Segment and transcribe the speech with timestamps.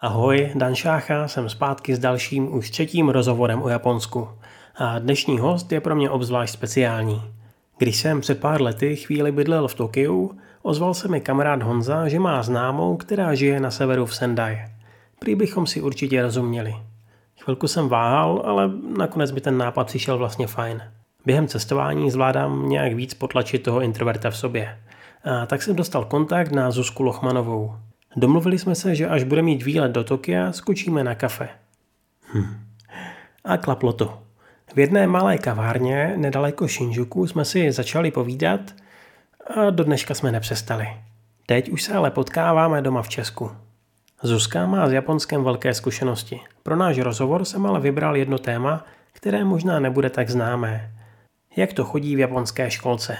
[0.00, 4.28] Ahoj, Dan Šácha, jsem zpátky s dalším už třetím rozhovorem o Japonsku.
[4.76, 7.22] A dnešní host je pro mě obzvlášť speciální.
[7.78, 12.20] Když jsem před pár lety chvíli bydlel v Tokiu, ozval se mi kamarád Honza, že
[12.20, 14.58] má známou, která žije na severu v Sendai.
[15.18, 16.74] Prý bychom si určitě rozuměli.
[17.44, 20.82] Chvilku jsem váhal, ale nakonec by ten nápad přišel vlastně fajn.
[21.26, 24.78] Během cestování zvládám nějak víc potlačit toho introverta v sobě.
[25.24, 27.74] A tak jsem dostal kontakt na Zuzku Lochmanovou.
[28.18, 31.48] Domluvili jsme se, že až bude mít výlet do Tokia, skočíme na kafe.
[32.34, 32.64] Hm.
[33.44, 34.22] A klaplo to.
[34.74, 38.60] V jedné malé kavárně nedaleko Shinjuku jsme si začali povídat
[39.56, 40.88] a do dneška jsme nepřestali.
[41.46, 43.50] Teď už se ale potkáváme doma v Česku.
[44.22, 46.40] Zuzka má s Japonskem velké zkušenosti.
[46.62, 50.90] Pro náš rozhovor jsem ale vybral jedno téma, které možná nebude tak známé.
[51.56, 53.16] Jak to chodí v japonské školce?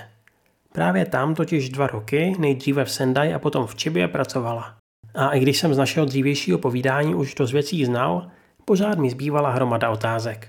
[0.72, 4.78] Právě tam totiž dva roky, nejdříve v Sendai a potom v Čibě pracovala.
[5.14, 8.26] A i když jsem z našeho dřívějšího povídání už dost věcí znal,
[8.64, 10.48] pořád mi zbývala hromada otázek.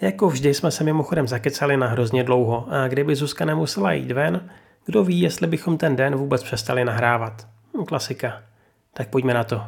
[0.00, 4.50] Jako vždy jsme se mimochodem zakecali na hrozně dlouho a kdyby Zuzka nemusela jít ven,
[4.86, 7.48] kdo ví, jestli bychom ten den vůbec přestali nahrávat.
[7.86, 8.42] Klasika.
[8.94, 9.62] Tak pojďme na to.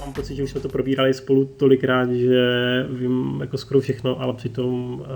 [0.00, 2.38] Mám pocit, že už jsme to probírali spolu tolikrát, že
[2.90, 5.06] vím jako skoro všechno, ale přitom uh,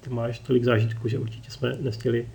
[0.00, 2.28] ty máš tolik zážitků, že určitě jsme nestihli uh,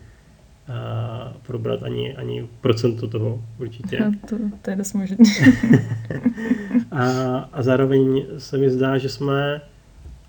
[1.42, 4.00] probrat ani, ani procento toho určitě.
[4.30, 5.18] To, to je dost možné.
[6.92, 7.10] a,
[7.54, 9.62] a zároveň se mi zdá, že jsme,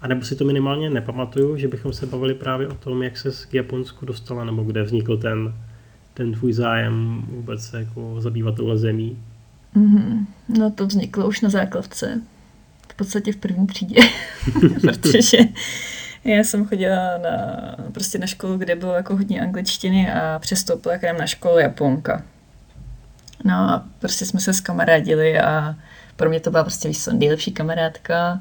[0.01, 3.55] anebo si to minimálně nepamatuju, že bychom se bavili právě o tom, jak se k
[3.55, 5.55] Japonsku dostala, nebo kde vznikl ten,
[6.14, 9.19] ten tvůj zájem vůbec se jako zabývat touhle zemí.
[9.77, 10.27] Mm-hmm.
[10.59, 12.20] No to vzniklo už na základce.
[12.89, 14.01] V podstatě v první třídě.
[14.81, 15.39] Protože
[16.35, 17.57] já jsem chodila na,
[17.93, 22.23] prostě na školu, kde bylo jako hodně angličtiny a přestoupila k nám na školu Japonka.
[23.45, 25.75] No a prostě jsme se skamarádili a
[26.17, 28.41] pro mě to byla prostě víš, nejlepší kamarádka.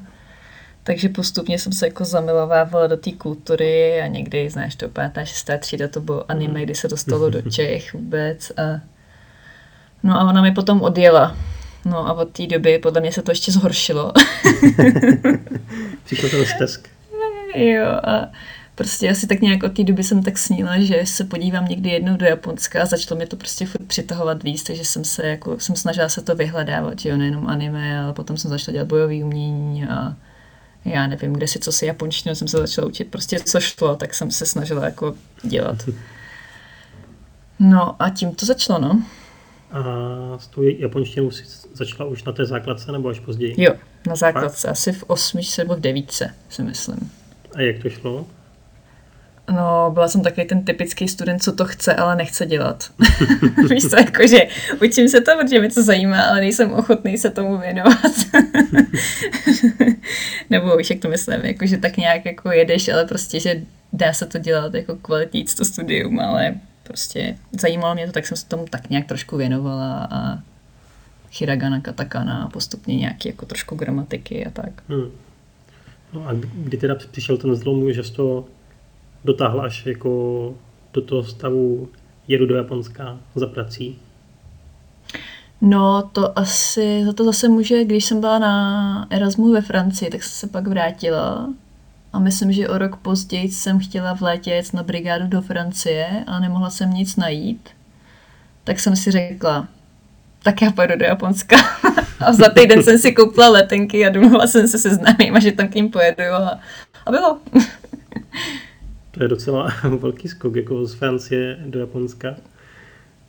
[0.82, 5.58] Takže postupně jsem se jako zamilovávala do té kultury a někdy, znáš to, pátá, šestá
[5.58, 8.50] třída, to bylo anime, kdy se dostalo do Čech vůbec.
[8.50, 8.80] A...
[10.02, 11.36] No a ona mi potom odjela.
[11.84, 14.12] No a od té doby podle mě se to ještě zhoršilo.
[16.04, 16.95] Přišlo to stesk.
[17.54, 18.28] Jo a
[18.74, 22.16] prostě asi tak nějak od té doby jsem tak snila, že se podívám někdy jednou
[22.16, 25.76] do Japonska a začalo mě to prostě furt přitahovat víc, takže jsem se jako, jsem
[25.76, 29.84] snažila se to vyhledávat, že jo, nejenom anime, ale potom jsem začala dělat bojový umění
[29.84, 30.16] a
[30.84, 34.14] já nevím, kde si co si japonštinu jsem se začala učit, prostě co šlo, tak
[34.14, 35.88] jsem se snažila jako dělat.
[37.58, 39.02] No a tím to začalo, no.
[39.72, 39.82] A
[40.38, 43.54] s tou japonštinou si začala už na té základce nebo až později?
[43.58, 43.72] Jo,
[44.06, 47.10] na základce, asi v osmičce nebo v devítce, si myslím.
[47.56, 48.26] A jak to šlo?
[49.50, 52.90] No, byla jsem takový ten typický student, co to chce, ale nechce dělat.
[53.70, 54.38] Víš co, jakože
[54.82, 58.12] učím se to, protože mě to zajímá, ale nejsem ochotný se tomu věnovat.
[60.50, 63.60] Nebo víš, jak to myslím, jakože tak nějak jako jedeš, ale prostě, že
[63.92, 68.36] dá se to dělat jako kvalitní to studium, ale prostě zajímalo mě to, tak jsem
[68.36, 70.38] se tomu tak nějak trošku věnovala a
[71.38, 74.82] hiragana, katakana a postupně nějaký jako trošku gramatiky a tak.
[74.88, 75.10] Hmm.
[76.12, 78.44] No a kdy teda přišel ten zlom, že jsi to
[79.24, 80.54] dotáhl až jako
[80.92, 81.88] do toho stavu
[82.28, 83.98] jedu do Japonska za prací?
[85.60, 90.22] No, to asi, za to zase může, když jsem byla na Erasmu ve Francii, tak
[90.22, 91.48] jsem se pak vrátila
[92.12, 96.24] a myslím, že o rok později jsem chtěla v létě jet na brigádu do Francie
[96.26, 97.68] a nemohla jsem nic najít.
[98.64, 99.68] Tak jsem si řekla,
[100.42, 101.56] tak já pojedu do Japonska.
[102.20, 105.68] a za týden jsem si koupila letenky a domluvila jsem se se známýma, že tam
[105.68, 106.60] k ním pojedu a,
[107.06, 107.38] a bylo.
[109.10, 112.36] to je docela velký skok, jako z Francie do Japonska.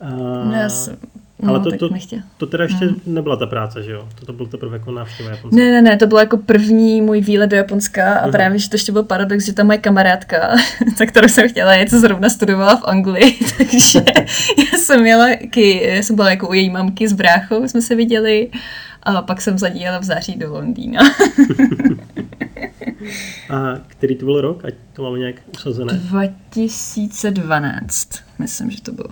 [0.00, 0.10] A...
[0.44, 0.96] No, já jsem,
[1.42, 1.94] No, Ale to, to,
[2.36, 3.00] to teda ještě hmm.
[3.06, 4.08] nebyla ta práce, že jo?
[4.20, 5.56] To, to byl teprve jako návštěva Japonska.
[5.56, 8.30] Ne, ne, ne, to bylo jako první můj výlet do Japonska a uh-huh.
[8.30, 10.56] právě, že to ještě byl paradox, že ta moje kamarádka,
[10.96, 14.04] za kterou jsem chtěla jet, zrovna studovala v Anglii, takže
[14.72, 18.50] já jsem jela, já jsem byla jako u její mamky s bráchou, jsme se viděli
[19.02, 19.68] a pak jsem za
[20.00, 21.00] v září do Londýna.
[23.50, 24.64] a který to byl rok?
[24.64, 25.92] Ať to máme nějak usazené.
[25.92, 28.08] 2012,
[28.38, 29.08] myslím, že to bylo.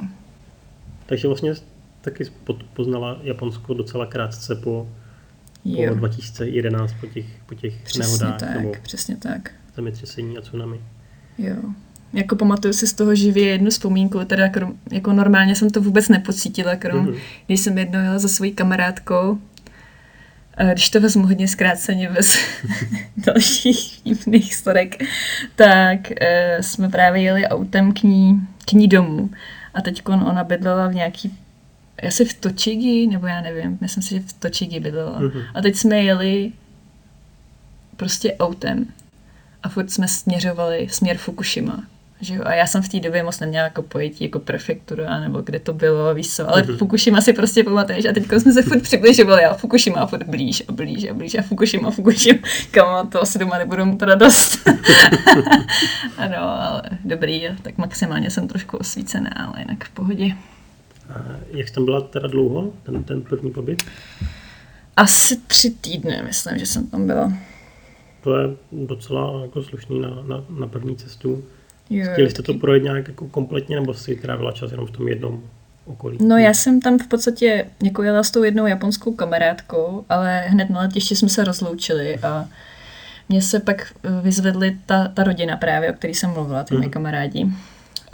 [1.06, 1.54] Takže vlastně
[2.10, 2.24] taky
[2.74, 4.88] poznala Japonsko docela krátce po,
[5.88, 8.40] po 2011, po těch, po těch přesně nehodách.
[8.40, 9.50] Tak, nebo přesně tak.
[9.76, 10.80] Zemětřesení a tsunami.
[11.38, 11.56] Jo.
[12.12, 16.08] Jako pamatuju si z toho živě jednu vzpomínku, teda krom, jako normálně jsem to vůbec
[16.08, 17.18] nepocítila, krom, mm-hmm.
[17.46, 19.38] když jsem jednou jela za svojí kamarádkou
[20.72, 22.38] Když to vezmu hodně zkráceně bez
[23.16, 25.04] dalších vtipných storek,
[25.56, 29.30] tak uh, jsme právě jeli autem k ní, k ní domů.
[29.74, 31.38] A teď ona bydlela v nějaký
[32.02, 35.20] asi v Točigi, nebo já nevím, myslím si, že v Točigi bydlela.
[35.20, 35.44] Mm-hmm.
[35.54, 36.52] A teď jsme jeli
[37.96, 38.86] prostě autem
[39.62, 41.84] a furt jsme směřovali směr Fukushima.
[42.20, 42.42] Že jo?
[42.44, 45.72] A já jsem v té době moc neměla jako pojetí jako prefektura, nebo kde to
[45.72, 46.76] bylo, víš co, ale mm-hmm.
[46.76, 50.62] Fukushima si prostě pamatuješ a teď jsme se furt přibližovali a Fukushima a furt blíž
[50.68, 52.38] a blíž a blíž a Fukushima, Fukushima,
[52.70, 54.58] kam to asi doma nebudu mít radost.
[56.16, 60.34] ano, ale dobrý, tak maximálně jsem trošku osvícená, ale jinak v pohodě.
[61.48, 63.82] Jak tam byla teda dlouho, ten, ten první pobyt?
[64.96, 67.32] Asi tři týdny, myslím, že jsem tam byla.
[68.22, 71.44] To je docela jako slušný na, na, na první cestu.
[71.90, 75.08] Jo, Chtěli jste to projet nějak jako kompletně, nebo si trávila čas jenom v tom
[75.08, 75.42] jednom
[75.84, 76.18] okolí?
[76.20, 80.70] No já jsem tam v podstatě jako jela s tou jednou japonskou kamarádkou, ale hned
[80.70, 82.48] na letišti jsme se rozloučili a
[83.28, 83.92] mě se pak
[84.22, 86.90] vyzvedli ta, ta rodina právě, o který jsem mluvila, ty hmm.
[86.90, 87.46] kamarádi.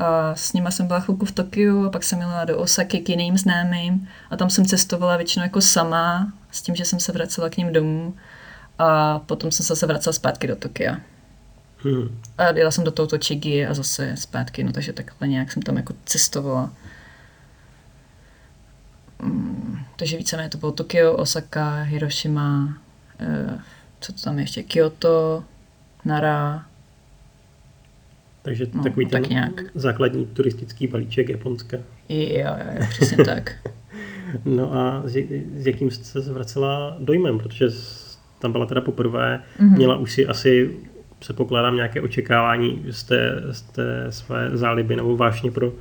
[0.03, 3.09] A s nima jsem byla chvilku v Tokiu a pak jsem jela do Osaky k
[3.09, 7.49] jiným známým a tam jsem cestovala většinou jako sama, s tím, že jsem se vracela
[7.49, 8.15] k ním domů
[8.79, 10.97] a potom jsem se zase vracela zpátky do Tokia.
[11.79, 12.21] Hmm.
[12.39, 15.77] A jela jsem do tohoto Chigi a zase zpátky, no takže takhle nějak jsem tam
[15.77, 16.71] jako cestovala.
[19.21, 22.75] Hmm, takže víceméně to bylo Tokio, Osaka, Hiroshima,
[23.21, 23.59] eh,
[24.01, 25.45] co to tam ještě, Kyoto,
[26.05, 26.67] Nara.
[28.43, 29.62] Takže no, takový ten tak nějak.
[29.75, 31.77] základní turistický balíček Japonska.
[32.09, 33.56] Jo, jo, jo přesně tak.
[34.44, 35.17] no a s,
[35.56, 37.67] s jakým jste se vracela dojmem, protože
[38.39, 39.77] tam byla teda poprvé, mm-hmm.
[39.77, 40.77] měla už si asi
[41.21, 45.73] se pokládám nějaké očekávání z té, z té své záliby nebo vášně pro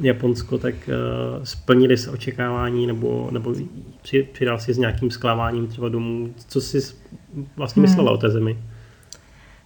[0.00, 3.54] Japonsko, tak uh, splnili se očekávání nebo, nebo
[4.32, 6.34] přidal si s nějakým zklamáním třeba domů.
[6.48, 6.78] Co jsi
[7.56, 7.90] vlastně hmm.
[7.90, 8.58] myslela o té zemi?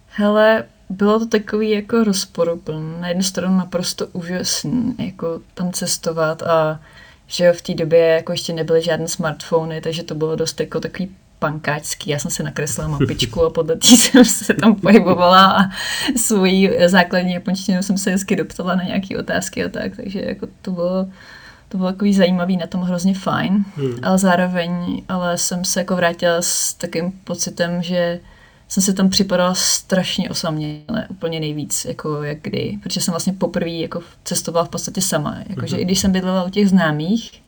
[0.07, 0.63] Hele,
[0.93, 3.01] bylo to takový jako rozporuplný.
[3.01, 6.79] Na jednu stranu naprosto úžasný, jako tam cestovat a
[7.27, 10.79] že jo, v té době jako ještě nebyly žádné smartfony, takže to bylo dost jako
[10.79, 11.09] takový
[11.39, 12.09] pankáčský.
[12.09, 15.59] Já jsem si nakreslila mapičku a podle té jsem se tam pohybovala a
[16.17, 20.71] svoji základní japonštinu jsem se hezky doptala na nějaké otázky a tak, takže jako to
[20.71, 21.07] bylo
[21.69, 23.95] to bylo takový zajímavý, na tom hrozně fajn, hmm.
[24.03, 28.19] ale zároveň ale jsem se jako vrátila s takým pocitem, že
[28.73, 33.69] jsem se tam připadala strašně osaměle, úplně nejvíc, jako jak kdy, protože jsem vlastně poprvé
[33.69, 35.81] jako cestovala v podstatě sama, jakože hmm.
[35.81, 37.41] i když jsem bydlela u těch známých,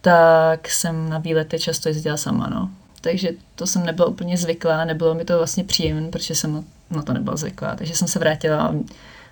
[0.00, 2.70] tak jsem na výlety často jezdila sama, no.
[3.00, 7.12] Takže to jsem nebyla úplně zvyklá, nebylo mi to vlastně příjemné, protože jsem na to
[7.12, 8.74] nebyla zvyklá, takže jsem se vrátila a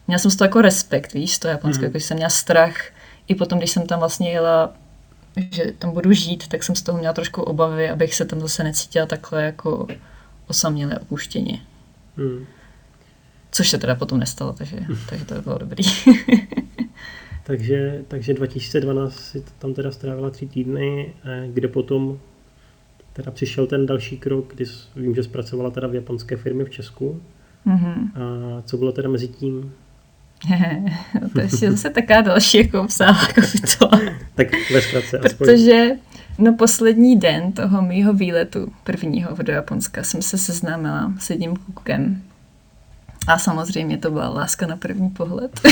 [0.07, 1.85] měla jsem z toho jako respekt, víš, to Japonsko, mm.
[1.85, 2.77] jako jsem měla strach,
[3.29, 4.73] i potom, když jsem tam vlastně jela,
[5.51, 8.65] že tam budu žít, tak jsem z toho měla trošku obavy, abych se tam zase
[8.65, 9.87] necítila takhle jako
[10.51, 11.63] osamělé opuštění.
[12.17, 12.47] Mm.
[13.51, 14.77] Což se teda potom nestalo, takže,
[15.09, 15.85] takže to bylo dobrý.
[17.45, 22.19] takže, takže 2012 si tam teda strávila tři týdny, eh, kde potom
[23.13, 24.65] teda přišel ten další krok, kdy
[24.97, 27.23] vím, že zpracovala teda v japonské firmě v Česku.
[27.67, 28.11] Mm-hmm.
[28.15, 29.73] A co bylo teda mezi tím?
[31.33, 34.01] to je zase taká další jako obsáhlá kapitola.
[34.35, 35.91] tak ve zkratce Protože
[36.41, 42.23] no poslední den toho mýho výletu prvního do Japonska jsem se seznámila s jedním klukem.
[43.27, 45.61] A samozřejmě to byla láska na první pohled.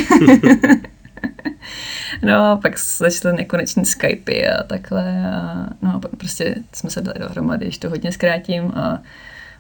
[2.22, 7.64] no a pak začaly nekonečný Skypey a takhle a no prostě jsme se dali dohromady,
[7.64, 8.98] když to hodně zkrátím a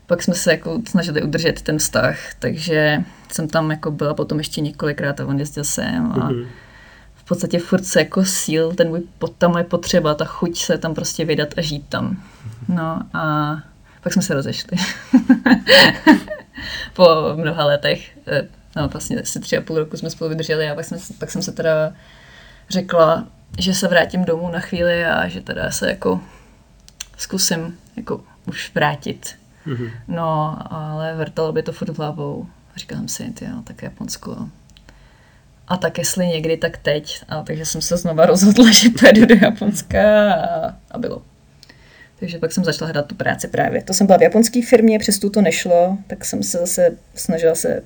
[0.06, 4.60] pak jsme se jako snažili udržet ten vztah, takže jsem tam jako byla potom ještě
[4.60, 6.46] několikrát a on jezdil sem a mm-hmm.
[7.28, 9.02] V podstatě furt se jako síl, ten můj,
[9.38, 12.22] ta moje potřeba, ta chuť se tam prostě vydat a žít tam.
[12.68, 13.56] No a
[14.02, 14.76] pak jsme se rozešli.
[16.94, 17.04] po
[17.34, 20.84] mnoha letech eh, no vlastně asi tři a půl roku jsme spolu vydrželi a pak,
[20.84, 21.92] jsme, pak jsem se teda
[22.70, 23.26] řekla,
[23.58, 26.20] že se vrátím domů na chvíli a že teda se jako
[27.16, 29.34] zkusím jako už vrátit.
[29.66, 29.90] Mm-hmm.
[30.08, 32.46] No, ale vrtalo by to furt hlavou.
[32.76, 34.48] Říkám si, ty jo, tak Japonsko.
[35.68, 37.20] A tak jestli někdy, tak teď.
[37.28, 41.22] A takže jsem se znova rozhodla, že pojedu do Japonska a, a bylo.
[42.20, 43.82] Takže pak jsem začala hledat tu práci právě.
[43.82, 47.54] To jsem byla v japonské firmě, přes tu to nešlo, tak jsem se zase snažila
[47.54, 47.82] se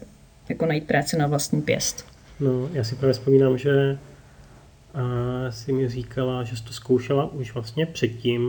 [0.49, 2.07] jako najít práci na vlastní pěst.
[2.41, 3.99] No, já si právě vzpomínám, že
[4.95, 8.43] a si mi říkala, že jsi to zkoušela už vlastně předtím,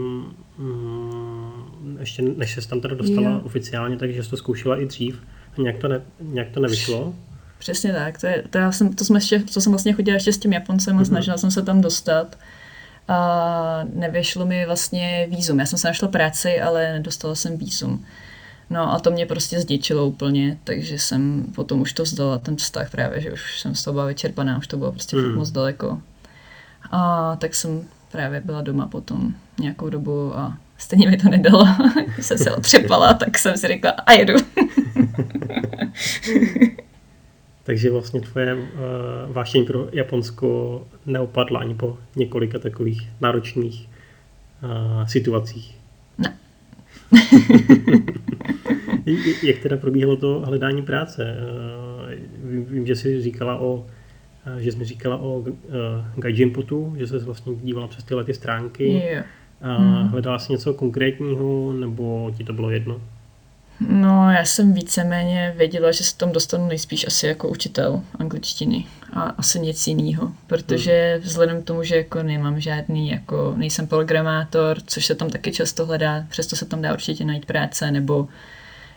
[0.58, 3.42] mm, ještě než se tam teda dostala jo.
[3.44, 5.22] oficiálně, takže jsi to zkoušela i dřív.
[5.58, 7.14] A nějak to, ne, nějak to nevyšlo?
[7.64, 8.22] Přesně tak.
[8.22, 10.54] To, je, to, já jsem, to, jsme ještě, to jsem vlastně chodila ještě s tím
[10.54, 11.06] Japoncem a mm-hmm.
[11.06, 12.38] snažila jsem se tam dostat.
[13.08, 15.60] a nevyšlo mi vlastně výzum.
[15.60, 18.06] Já jsem se našla práci, ale nedostala jsem výzum.
[18.70, 22.92] No a to mě prostě zdičilo úplně, takže jsem potom už to vzdala, ten vztah
[22.92, 25.36] právě, že už jsem z toho byla vyčerpaná, už to bylo prostě mm.
[25.36, 26.02] moc daleko.
[26.92, 31.68] A tak jsem právě byla doma potom nějakou dobu a stejně mi to nedalo.
[32.14, 34.34] Když jsem se otřepala, tak jsem si řekla a jedu.
[37.64, 38.60] Takže vlastně tvoje uh,
[39.28, 43.90] vášeň pro Japonsko neopadla ani po několika takových náročných
[44.64, 45.78] uh, situacích.
[46.18, 46.38] Ne.
[49.44, 51.38] Jak teda probíhalo to hledání práce?
[52.44, 53.86] Uh, vím, vím, že jsi říkala o
[54.60, 55.54] že jsi mi říkala o uh,
[56.16, 58.88] Gaijinpotu, že jsi vlastně dívala přes tyhle ty stránky.
[58.88, 59.26] Yeah.
[59.62, 60.08] A hmm.
[60.08, 63.02] hledala jsi něco konkrétního, nebo ti to bylo jedno?
[63.80, 69.22] No, já jsem víceméně věděla, že se tam dostanu nejspíš asi jako učitel angličtiny a
[69.22, 71.24] asi nic jiného, protože hmm.
[71.24, 75.86] vzhledem k tomu, že jako nemám žádný, jako nejsem programátor, což se tam taky často
[75.86, 78.28] hledá, přesto se tam dá určitě najít práce, nebo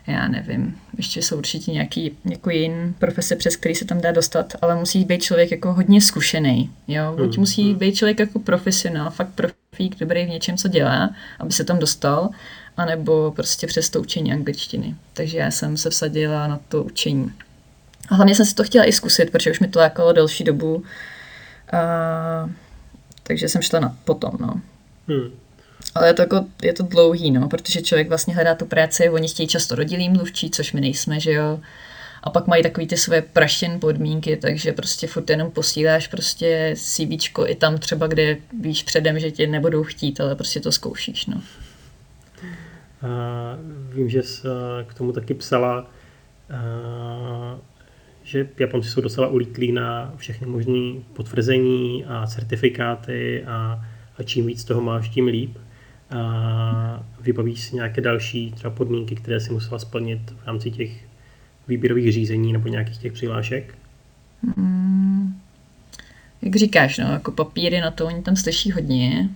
[0.06, 4.52] já nevím, ještě jsou určitě nějaký jako jiný profese, přes který se tam dá dostat,
[4.62, 7.40] ale musí být člověk jako hodně zkušený, jo, buď hmm.
[7.40, 7.78] musí hmm.
[7.78, 12.30] být člověk jako profesionál, fakt profík, dobrý v něčem, co dělá, aby se tam dostal,
[12.76, 14.94] anebo prostě přes to učení angličtiny.
[15.12, 17.32] Takže já jsem se vsadila na to učení.
[18.08, 20.84] A hlavně jsem si to chtěla i zkusit, protože už mi to lákalo delší dobu.
[21.72, 22.50] A,
[23.22, 24.60] takže jsem šla na potom, no.
[25.08, 25.30] Hmm.
[25.94, 29.28] Ale je to, jako, je to dlouhý, no, protože člověk vlastně hledá tu práci, oni
[29.28, 31.60] chtějí často rodilý mluvčí, což my nejsme, že jo.
[32.22, 37.46] A pak mají takový ty své praštěn podmínky, takže prostě furt jenom posíláš prostě CVčko
[37.46, 41.42] i tam třeba, kde víš předem, že tě nebudou chtít, ale prostě to zkoušíš, no.
[43.02, 43.08] A
[43.94, 44.48] vím, že jsi
[44.86, 45.90] k tomu taky psala,
[48.22, 53.84] že Japonci jsou docela ulítlí na všechny možné potvrzení a certifikáty a,
[54.18, 55.56] a čím víc toho máš, tím líp.
[56.10, 60.90] A vybavíš si nějaké další třeba podmínky, které si musela splnit v rámci těch
[61.68, 63.78] výběrových řízení nebo nějakých těch přihlášek?
[64.56, 65.40] Hmm.
[66.42, 69.28] Jak říkáš, no, jako papíry na to, oni tam slyší hodně.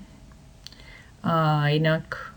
[1.22, 2.29] A jinak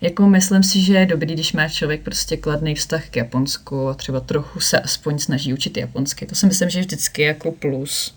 [0.00, 3.94] jako myslím si, že je dobrý, když má člověk prostě kladný vztah k Japonsku a
[3.94, 6.26] třeba trochu se aspoň snaží učit japonsky.
[6.26, 8.14] To si myslím, že je vždycky jako plus.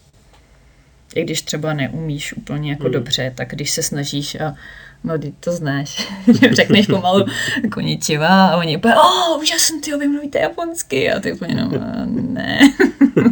[1.15, 2.91] I když třeba neumíš úplně jako mm.
[2.91, 4.55] dobře, tak když se snažíš a
[5.03, 6.07] no ty to znáš,
[6.51, 7.25] řekneš pomalu
[7.71, 11.71] koničiva a oni úplně, oh, úžasný, ty vy mluvíte japonsky a ty úplně, no,
[12.05, 12.59] ne.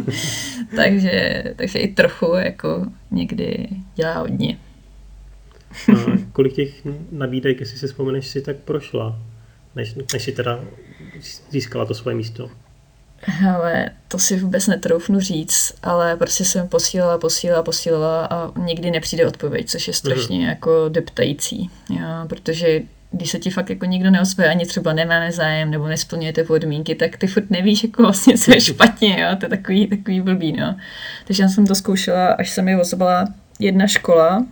[0.76, 4.56] takže, takže i trochu jako někdy dělá hodně.
[5.70, 9.18] A kolik těch nabídek, jestli si vzpomeneš, si tak prošla,
[9.76, 10.60] než, než si teda
[11.50, 12.50] získala to svoje místo?
[13.48, 19.26] Ale to si vůbec netroufnu říct, ale prostě jsem posílala, posílala, posílala a nikdy nepřijde
[19.26, 20.44] odpověď, což je strašně mm.
[20.44, 22.80] jako deptající, jo, protože
[23.12, 27.16] když se ti fakt jako nikdo neozve, ani třeba nemáme zájem nebo nesplňujete podmínky, tak
[27.16, 29.36] ty furt nevíš jako vlastně, co je špatně, jo?
[29.36, 30.76] to je takový, takový blbý, no.
[31.26, 33.24] Takže já jsem to zkoušela, až se mi ozvala
[33.58, 34.46] jedna škola,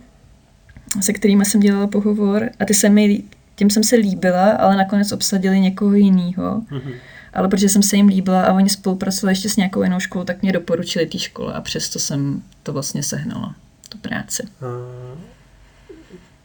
[1.01, 3.23] se kterými jsem dělala pohovor a ty se mi,
[3.55, 6.61] tím jsem se líbila, ale nakonec obsadili někoho jiného.
[6.61, 6.93] Mm-hmm.
[7.33, 10.41] Ale protože jsem se jim líbila a oni spolupracovali ještě s nějakou jinou školou, tak
[10.41, 13.55] mě doporučili té škole a přesto jsem to vlastně sehnala,
[13.89, 14.43] tu práci.
[14.61, 14.65] A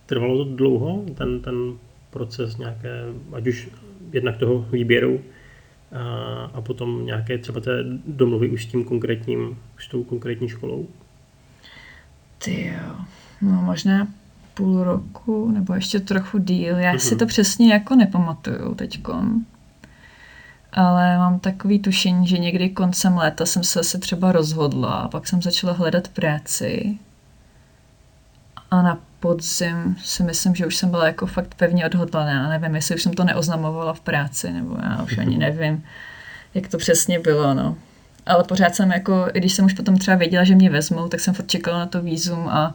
[0.06, 1.54] trvalo to dlouho, ten, ten
[2.10, 2.90] proces nějaké,
[3.32, 3.68] ať už
[4.12, 5.20] jednak toho výběru
[5.92, 10.86] a, a potom nějaké třeba té domluvy už s tím konkrétním, s tou konkrétní školou?
[12.38, 12.94] Ty jo,
[13.42, 14.08] no možná
[14.54, 16.78] půl roku nebo ještě trochu díl.
[16.78, 17.18] Já si mhm.
[17.18, 19.44] to přesně jako nepamatuju teďkon.
[20.72, 25.28] Ale mám takový tušení, že někdy koncem léta jsem se asi třeba rozhodla a pak
[25.28, 26.98] jsem začala hledat práci.
[28.70, 32.48] A na podzim si myslím, že už jsem byla jako fakt pevně odhodlaná.
[32.48, 35.84] Nevím, jestli už jsem to neoznamovala v práci, nebo já už ani nevím,
[36.54, 37.76] jak to přesně bylo, no.
[38.26, 41.20] Ale pořád jsem jako, i když jsem už potom třeba věděla, že mě vezmou, tak
[41.20, 42.74] jsem furt čekala na to výzum a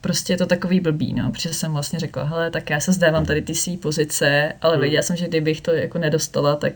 [0.00, 3.26] prostě je to takový blbý, no, protože jsem vlastně řekla, hele, tak já se zdávám
[3.26, 4.80] tady ty svý pozice, ale hmm.
[4.80, 6.72] věděla jsem, že kdybych to jako nedostala, tak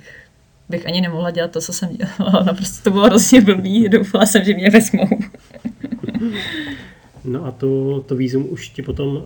[0.69, 2.43] bych ani nemohla dělat to, co jsem dělala.
[2.47, 5.09] No prostě to bylo hrozně blbý, doufala jsem, že mě vezmou.
[7.25, 9.25] no a to, to výzum už ti potom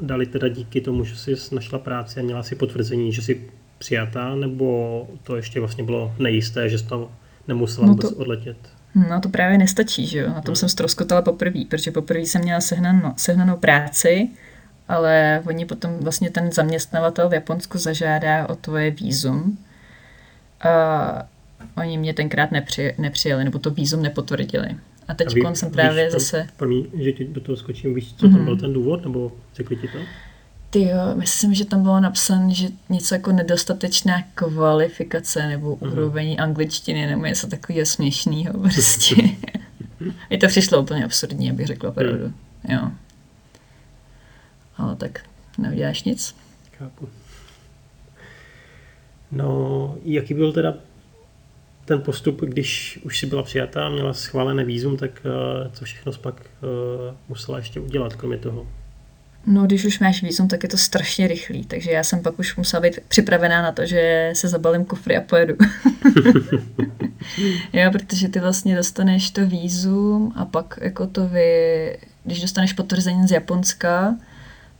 [0.00, 3.40] dali teda díky tomu, že jsi našla práci a měla si potvrzení, že jsi
[3.78, 7.08] přijatá, nebo to ještě vlastně bylo nejisté, že jsi tam
[7.48, 8.56] nemusela no to, odletět?
[8.94, 10.28] No to právě nestačí, že jo.
[10.28, 10.56] Na tom hmm.
[10.56, 14.28] jsem ztroskotala poprvé, protože poprvé jsem měla sehnanou, sehnanou práci,
[14.88, 19.58] ale oni potom vlastně ten zaměstnavatel v Japonsku zažádá o tvoje výzum.
[20.60, 21.26] A
[21.76, 24.76] oni mě tenkrát nepři, nepřijeli, nebo to výzum nepotvrdili.
[25.08, 26.46] A teď A ví- jsem právě víš tam- zase...
[26.56, 28.44] Promiň, že ti do toho skočím, víš, co tam Mhm.
[28.44, 29.98] byl ten důvod, nebo řekli ti to?
[30.74, 35.92] Ty jo, myslím, že tam bylo napsané, že něco jako nedostatečná kvalifikace nebo Mhm.
[35.92, 39.16] úroveň angličtiny nebo něco takového směšného prostě.
[40.30, 42.32] Mi to přišlo úplně absurdní, abych řekla pravdu.
[42.68, 42.90] Jo.
[44.76, 45.20] Ale tak
[45.58, 46.36] neuděláš nic.
[46.78, 47.08] Chápu.
[49.32, 50.74] No, jaký byl teda
[51.84, 55.10] ten postup, když už si byla přijatá, měla schválené výzum, tak
[55.66, 58.66] uh, co všechno pak uh, musela ještě udělat, kromě toho?
[59.46, 62.56] No, když už máš vízum, tak je to strašně rychlý, takže já jsem pak už
[62.56, 65.54] musela být připravená na to, že se zabalím kufry a pojedu.
[67.72, 73.28] jo, protože ty vlastně dostaneš to vízum a pak jako to vy, když dostaneš potvrzení
[73.28, 74.16] z Japonska,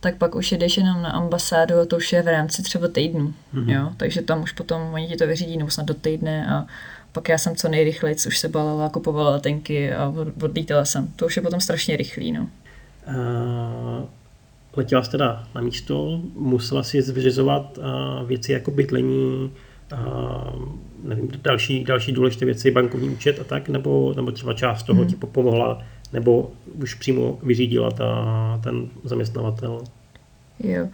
[0.01, 3.35] tak pak už jedeš jenom na ambasádu a to už je v rámci třeba týdnu.
[3.53, 3.71] Mhm.
[3.71, 6.67] Jo, takže tam už potom oni ti to vyřídí nebo snad do týdne a
[7.13, 11.09] pak já jsem co nejrychleji už se balila, kupovala letenky a od- odlítala jsem.
[11.17, 12.49] To už je potom strašně rychlý, no.
[13.09, 14.05] Uh,
[14.77, 19.53] letěla jsi teda na místo, musela si zvyřizovat uh, věci jako bydlení,
[19.93, 20.69] uh,
[21.05, 25.09] nevím, další, další důležité věci, bankovní účet a tak, nebo, nebo třeba část toho Hmm.
[25.09, 26.51] ti po- pomohla, nebo
[26.83, 29.81] už přímo vyřídila ta, ten zaměstnavatel.
[30.59, 30.89] Jo.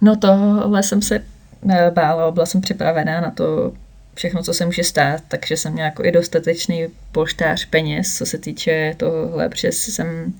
[0.00, 1.24] No tohle jsem se
[1.70, 3.72] eh, bála, byla jsem připravená na to
[4.14, 8.38] všechno, co se může stát, takže jsem měla jako i dostatečný polštář peněz, co se
[8.38, 10.34] týče tohohle, protože jsem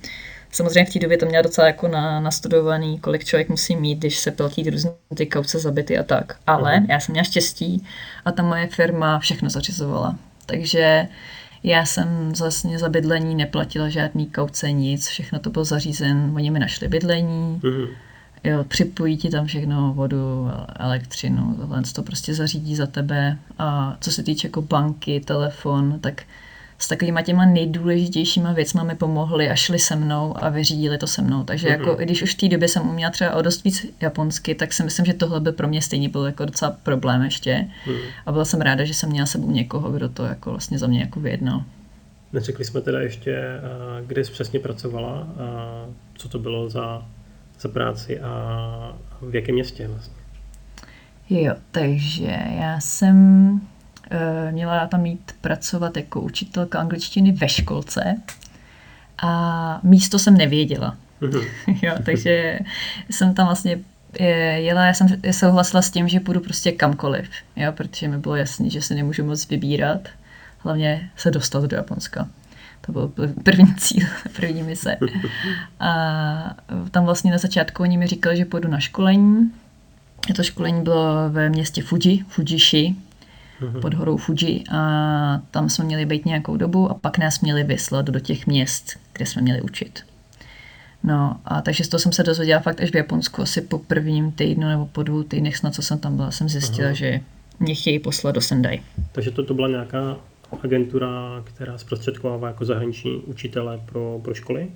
[0.53, 4.19] samozřejmě v té době to měla docela jako na, nastudovaný, kolik člověk musí mít, když
[4.19, 6.37] se platí různé ty kauce za byty a tak.
[6.47, 6.87] Ale Mhm.
[6.91, 7.85] já jsem měla štěstí
[8.25, 10.17] a ta moje firma všechno zařizovala.
[10.47, 11.09] Takže
[11.63, 16.59] já jsem vlastně za bydlení neplatila žádný kauce, nic, všechno to bylo zařízen, oni mi
[16.59, 17.87] našli bydlení, Mhm.
[18.45, 23.39] Jo, připojí ti tam všechno, vodu, elektřinu, tohle to prostě zařídí za tebe.
[23.59, 26.23] A co se týče jako banky, telefon, tak
[26.79, 31.23] s takovýma těma nejdůležitějšíma věcma mi pomohli a šli se mnou a vyřídili to se
[31.23, 31.45] mnou.
[31.45, 31.79] Takže Mhm.
[31.81, 34.73] jako, i když už v té době jsem uměla třeba o dost víc japonsky, tak
[34.73, 37.69] si myslím, že tohle by pro mě stejně byl jako docela problém ještě.
[37.87, 37.97] Mhm.
[38.27, 41.01] A byla jsem ráda, že jsem měla sebou někoho, kdo to jako vlastně za mě
[41.01, 41.63] jako vyjednal.
[42.33, 43.43] Neřekli jsme teda ještě,
[44.07, 47.07] kde jsi přesně pracovala, a co to bylo za,
[47.61, 50.15] za práci a v jakém městě vlastně.
[51.31, 53.61] Jo, takže já jsem
[54.51, 58.17] měla tam jít pracovat jako učitelka angličtiny ve školce
[59.23, 60.97] a místo jsem nevěděla.
[61.21, 61.41] Mhm.
[61.83, 62.59] jo, takže
[63.11, 63.79] jsem tam vlastně
[64.21, 64.25] eh,
[64.61, 68.71] jela, já jsem souhlasila s tím, že půjdu prostě kamkoliv, jo, protože mi bylo jasný,
[68.71, 70.09] že si nemůžu moc vybírat,
[70.59, 72.29] hlavně se dostat do Japonska.
[72.81, 74.97] To byl první cíl, první mise.
[75.81, 76.57] A
[76.91, 79.53] tam vlastně na začátku oni mi říkali, že půjdu na školení.
[80.37, 82.95] To školení bylo ve městě Fuji, Fujishi.
[83.81, 88.07] Pod horou Fuji a tam jsme měli být nějakou dobu a pak nás měli vyslat
[88.07, 90.05] do těch měst, kde jsme měli učit.
[91.03, 94.33] No a takže z toho jsem se dozvěděla fakt až v Japonsku, asi po prvním
[94.33, 96.95] týdnu nebo po dvou týdnech snad, co jsem tam byla, jsem zjistila, Aha.
[96.95, 97.21] že
[97.61, 98.83] mě chtějí poslat do Sendai.
[99.13, 100.17] Takže to, to byla nějaká
[100.63, 104.69] agentura, která zprostředkovává jako zahraniční učitele pro, pro školy?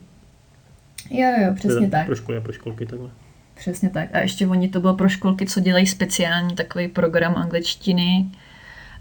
[1.10, 3.10] Jo, jo, Teda Pro školy a pro školky takhle.
[3.54, 4.08] Přesně tak.
[4.14, 8.26] A ještě oni to bylo pro školky, co dělají speciální takový program angličtiny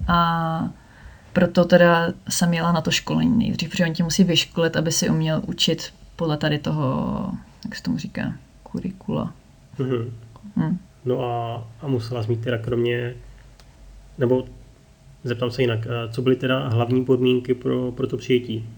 [0.07, 0.69] a
[1.33, 5.09] proto teda jsem jela na to školení nejdřív, protože oni tě musí vyškolit, aby si
[5.09, 7.31] uměl učit podle tady toho,
[7.65, 8.33] jak se tomu říká,
[8.63, 9.33] kurikula.
[9.79, 10.11] Mhm.
[10.55, 10.77] Hm.
[11.05, 13.13] No a, a musela jsi mít teda kromě,
[14.17, 14.45] nebo
[15.23, 18.69] zeptám se jinak, eh, co byly teda hlavní podmínky pro, pro to přijetí?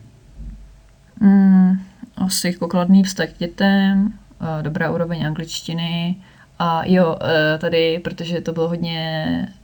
[1.20, 1.74] Mm,
[2.18, 6.16] asi kladný vztah k dětem, eh, dobrá úroveň angličtiny
[6.60, 9.63] a jo, eh, tady, protože to bylo hodně, mm,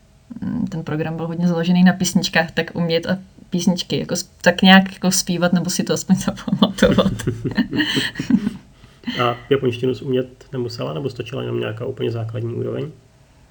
[0.69, 3.17] ten program byl hodně založený na písničkách, tak umět a
[3.49, 7.13] písničky, jako, tak nějak jako zpívat nebo si to aspoň zapamatovat.
[9.23, 12.91] A japonštinu umět nemusela, nebo stačila jenom nějaká úplně základní úroveň?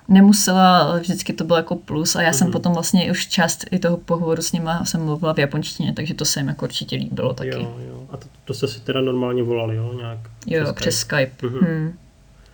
[0.08, 2.52] Nemusela, ale vždycky to bylo jako plus a já jsem Mhm.
[2.52, 6.24] potom vlastně už část i toho pohovoru s nima jsem mluvila v japonštině, takže to
[6.24, 7.50] se jim jako určitě líbilo taky.
[7.50, 8.06] Jo, jo.
[8.10, 9.94] A to, to jste si teda normálně volali, jo?
[9.96, 10.80] Nějak Jo, Skype?
[10.80, 11.46] přes Skype.
[11.46, 11.58] Mhm.
[11.58, 11.92] Hmm.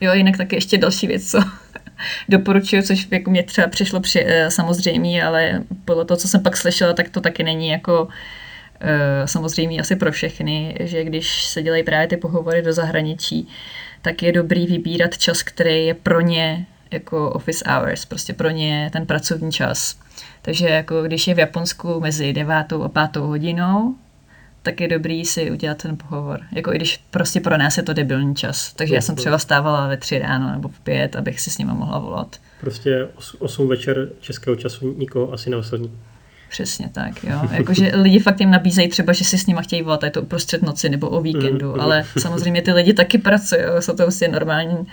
[0.01, 1.39] Jo, jinak taky ještě další věc, co
[2.29, 6.57] doporučuju, což jako mě třeba přišlo při, eh, samozřejmě, ale podle toho, co jsem pak
[6.57, 8.09] slyšela, tak to taky není jako
[8.81, 13.49] eh, samozřejmě asi pro všechny, že když se dělají právě ty pohovory do zahraničí,
[14.03, 18.91] tak je dobrý vybírat čas, který je pro ně jako office hours, prostě pro ně
[18.93, 19.97] ten pracovní čas.
[20.43, 23.95] Takže jako když je v Japonsku mezi devátou a pátou hodinou,
[24.65, 26.41] tak je dobrý si udělat ten pohovor.
[26.53, 28.73] Jako i když prostě pro nás je to debilní čas.
[28.73, 31.75] Takže já jsem třeba stávala ve tři ráno nebo v pět, abych si s nima
[31.75, 32.37] mohla volat.
[32.61, 35.91] Prostě 8 večer českého času nikoho asi neoslní.
[36.51, 37.41] Přesně tak, jo.
[37.51, 40.63] Jakože lidi fakt jim nabízejí třeba, že si s nima chtějí volat, je to uprostřed
[40.63, 44.87] noci nebo o víkendu, mm, ale samozřejmě ty lidi taky pracují, jsou to prostě normální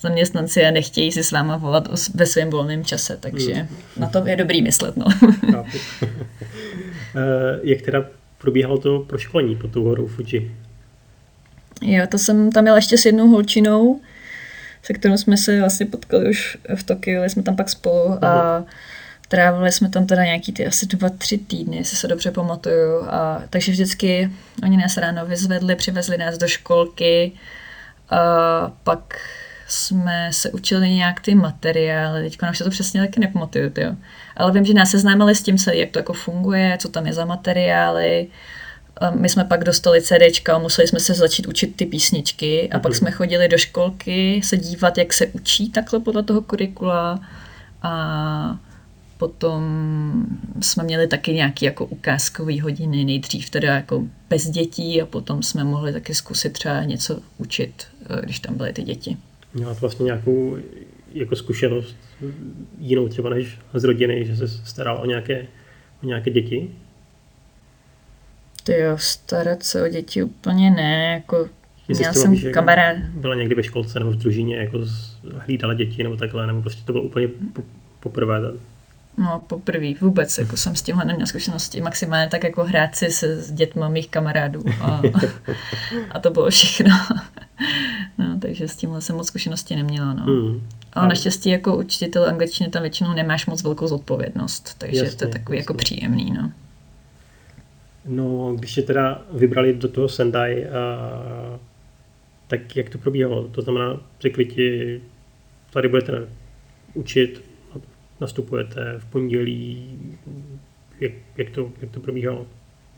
[0.00, 3.68] zaměstnanci a nechtějí si s váma volat ve svém volném čase, takže mm.
[3.96, 5.06] na to je dobrý myslet, no.
[7.16, 8.04] Eh, jak teda
[8.38, 10.56] probíhalo to pro školní pod tou horou Fuji?
[11.82, 14.00] Jo, to jsem tam měla ještě s jednou holčinou,
[14.82, 18.64] se kterou jsme se vlastně potkali už v Tokiu, jsme tam pak spolu a
[19.28, 23.02] trávili jsme tam teda nějaký ty asi dva, tři týdny, jestli se dobře pamatuju.
[23.02, 24.30] A, takže vždycky
[24.62, 27.32] oni nás ráno vyzvedli, přivezli nás do školky
[28.10, 29.20] a pak
[29.68, 33.94] jsme se učili nějak ty materiály, teďka už se to přesně taky nepamatuju, jo.
[34.36, 37.24] Ale vím, že nás seznámili s tím, jak to jako funguje, co tam je za
[37.24, 38.28] materiály,
[39.14, 42.92] my jsme pak dostali CDčka a museli jsme se začít učit ty písničky a pak
[42.92, 42.98] mhm.
[42.98, 47.20] jsme chodili do školky se dívat, jak se učí takhle podle toho kurikula
[47.82, 48.58] a
[49.18, 49.62] potom
[50.60, 55.64] jsme měli taky nějaké jako ukázkové hodiny, nejdřív teda jako bez dětí a potom jsme
[55.64, 59.16] mohli taky zkusit třeba něco učit, eh, když tam byly ty děti.
[59.54, 60.56] Měla vlastně nějakou
[61.12, 61.96] jako zkušenost
[62.78, 65.46] jinou třeba než z rodiny, že se staral o nějaké,
[66.02, 66.70] o nějaké děti?
[68.64, 71.48] Ty jo, starat se o děti úplně ne, jako
[71.88, 72.96] Jestli měla jsem víš, kamarád.
[72.96, 74.80] Byla někdy ve školce nebo v družině, jako
[75.38, 77.28] hlídala děti nebo takhle, nebo prostě to bylo úplně
[78.00, 78.40] poprvé.
[79.18, 81.80] No, poprvé vůbec, jako jsem s tímhle neměla zkušenosti.
[81.80, 85.02] Maximálně tak jako hrát si se s dětma mých kamarádů a,
[86.10, 86.96] a to bylo všechno.
[88.18, 90.24] no, takže s tímhle jsem moc zkušenosti neměla, no.
[90.24, 90.68] Hmm.
[90.92, 95.30] Ale naštěstí jako učitel angličtiny tam většinou nemáš moc velkou zodpovědnost, takže jasně, to je
[95.30, 95.72] takový jako jasně.
[95.72, 96.52] jako příjemný, no.
[98.04, 101.60] No, když je teda vybrali do toho Sendai, a,
[102.46, 103.48] tak jak to probíhalo?
[103.48, 105.00] To znamená, řekli ti,
[105.72, 106.28] tady budete
[106.94, 107.47] učit,
[108.20, 109.98] nastupujete v pondělí,
[111.00, 112.46] jak, jak, to, jak to probíhalo?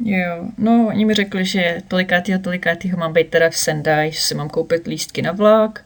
[0.05, 4.35] Jo, no oni mi řekli, že tolikátýho, tolikátýho mám být teda v Sendai, že si
[4.35, 5.85] mám koupit lístky na vlak,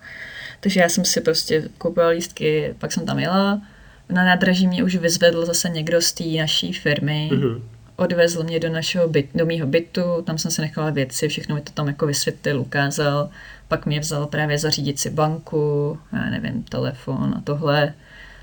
[0.61, 3.62] takže já jsem si prostě koupila lístky, pak jsem tam jela.
[4.09, 7.61] Na nádraží mě už vyzvedl zase někdo z té naší firmy, mm-hmm
[7.97, 11.61] odvezl mě do našeho byt, do mýho bytu, tam jsem se nechala věci, všechno mi
[11.61, 13.31] to tam jako vysvětlil, ukázal,
[13.68, 17.94] pak mě vzal právě zařídit si banku, já nevím, telefon a tohle.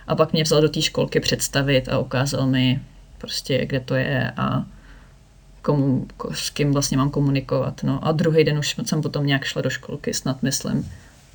[0.08, 2.80] A pak mě vzal do té školky představit a ukázal mi
[3.18, 4.66] prostě, kde to je a
[5.62, 7.84] komu, s kým vlastně mám komunikovat.
[7.84, 8.08] No.
[8.08, 10.92] A druhý den už jsem potom nějak šla do školky, snad myslím.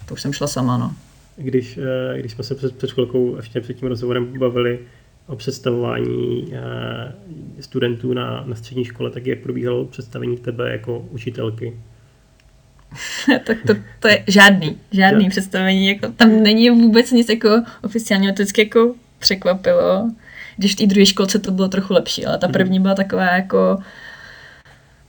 [0.08, 0.94] To už jsem šla sama, no.
[1.36, 4.78] Když, eh, když jsme se před, před chvilkou ještě před tím rozhovorem bavili
[5.26, 7.12] o představování eh,
[7.62, 11.76] studentů na, na střední škole, tak jak probíhalo představení tebe jako učitelky?
[13.44, 15.30] tak to, to je žádný, žádný Já.
[15.30, 20.10] představení, jako tam není vůbec nic jako oficiálního, to vždycky jako překvapilo,
[20.56, 22.52] když v té druhé školce to bylo trochu lepší, ale ta mhm.
[22.52, 23.78] první byla taková jako,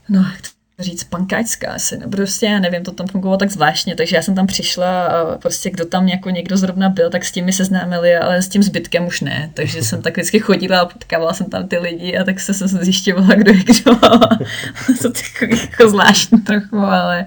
[0.09, 3.95] no, jak to říct, pankáčská asi, nebo prostě já nevím, to tam fungovalo tak zvláštně,
[3.95, 7.31] takže já jsem tam přišla a prostě kdo tam jako někdo zrovna byl, tak s
[7.31, 10.85] tím mi seznámili, ale s tím zbytkem už ne, takže jsem tak vždycky chodila a
[10.85, 13.95] potkávala jsem tam ty lidi a tak se, se zjišťovala, kdo je kdo.
[15.01, 17.25] to takový jako zvláštní trochu, ale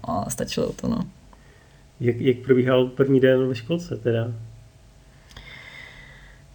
[0.00, 1.00] o, stačilo to, no.
[2.00, 4.32] Jak, jak probíhal první den ve školce teda?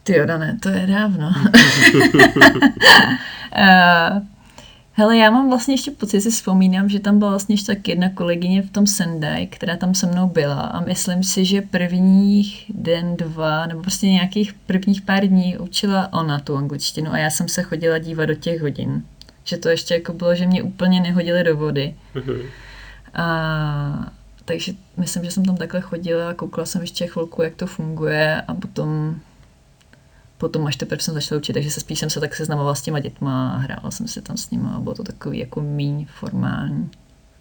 [0.03, 1.33] Ty ne, to je dávno.
[3.57, 4.21] uh,
[4.97, 8.09] Hele, já mám vlastně ještě pocit, si vzpomínám, že tam byla vlastně ještě tak jedna
[8.09, 13.15] kolegyně v tom Sendai, která tam se mnou byla a myslím si, že prvních den,
[13.17, 17.63] dva, nebo prostě nějakých prvních pár dní učila ona tu angličtinu a já jsem se
[17.63, 19.03] chodila dívat do těch hodin.
[19.43, 21.93] Že to ještě jako bylo, že mě úplně nehodili do vody.
[22.15, 22.41] Mm-hmm.
[23.15, 24.11] A,
[24.45, 28.41] takže myslím, že jsem tam takhle chodila a koukala jsem ještě chvilku, jak to funguje
[28.41, 29.15] a potom
[30.37, 32.99] potom až teprve jsem začala učit, takže se spíš jsem se tak seznamovala s těma
[32.99, 36.89] dětma a hrála jsem se tam s nimi a bylo to takový jako míň formální.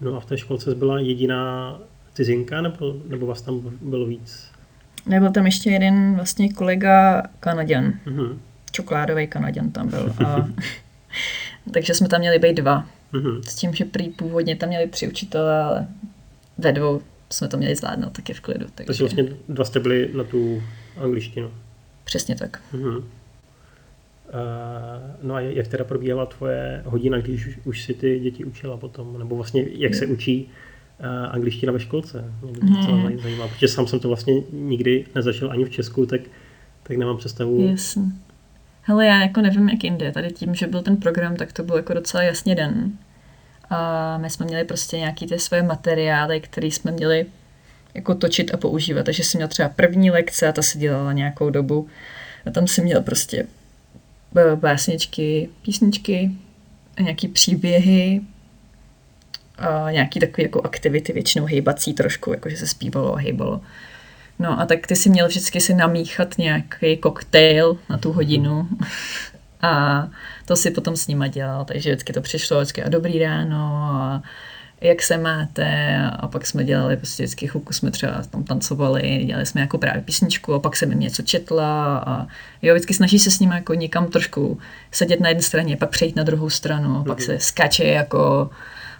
[0.00, 1.74] No a v té školce byla jediná
[2.14, 4.50] cizinka nebo, nebo vás tam bylo víc?
[5.06, 7.98] Nebyl tam ještě jeden vlastně kolega Kanaděn.
[8.06, 8.38] Mm-hmm.
[8.70, 10.14] Čokoládový Kanaděn tam byl.
[10.26, 10.48] A,
[11.72, 12.86] takže jsme tam měli být dva.
[13.14, 13.40] Mm-hmm.
[13.40, 15.86] S tím, že prý původně tam měli tři učitele, ale
[16.58, 17.00] ve dvou
[17.30, 18.66] jsme to měli zvládnout taky v klidu.
[18.74, 20.62] Takže, takže vlastně dva jste byli na tu
[20.96, 21.50] angličtinu.
[22.04, 22.60] Přesně tak.
[22.74, 22.96] Mm-hmm.
[22.96, 23.04] Uh,
[25.22, 29.18] no a jak teda probíhala tvoje hodina, když už, už si ty děti učila potom?
[29.18, 30.48] Nebo vlastně jak se učí
[31.00, 32.24] uh, angličtina ve školce?
[32.42, 33.18] Mě by to mm.
[33.18, 36.20] zajímá, protože sám jsem to vlastně nikdy nezačal ani v Česku, tak,
[36.82, 37.68] tak nemám představu.
[37.68, 38.02] Jasně.
[38.82, 40.12] Hele, já jako nevím, jak jinde.
[40.12, 42.92] Tady tím, že byl ten program, tak to byl jako docela jasně den.
[43.74, 47.26] A my jsme měli prostě nějaký ty své materiály, které jsme měli
[47.94, 49.02] jako točit a používat.
[49.02, 51.88] Takže jsem měl třeba první lekce a ta se dělala nějakou dobu.
[52.46, 53.46] A tam si měl prostě
[54.54, 56.30] básničky, písničky,
[57.00, 58.20] nějaký příběhy,
[59.58, 63.60] a nějaký takový jako aktivity, většinou hejbací trošku, jakože se zpívalo a hejbalo.
[64.38, 68.68] No a tak ty si měl vždycky si namíchat nějaký koktejl na tu hodinu
[69.64, 70.08] a
[70.44, 74.22] to si potom s nima dělal, takže vždycky to přišlo vždycky a dobrý ráno a
[74.80, 79.46] jak se máte a pak jsme dělali prostě vždycky chvilku jsme třeba tam tancovali, dělali
[79.46, 82.26] jsme jako právě písničku a pak jsem jim něco četla a
[82.62, 84.58] jo, vždycky snaží se s nimi jako někam trošku
[84.90, 87.26] sedět na jedné straně, pak přejít na druhou stranu, a pak mhm.
[87.26, 88.50] se skače jako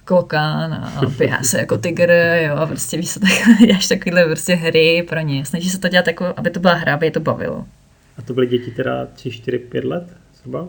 [0.05, 2.11] klokán a pěhá se jako tygr,
[2.47, 5.45] jo, a prostě víš tak, děláš takovýhle prostě hry pro ně.
[5.45, 7.65] Snaží se to dělat jako, aby to byla hra, aby je to bavilo.
[8.19, 10.69] A to byly děti teda 3, 4, 5 let zhruba?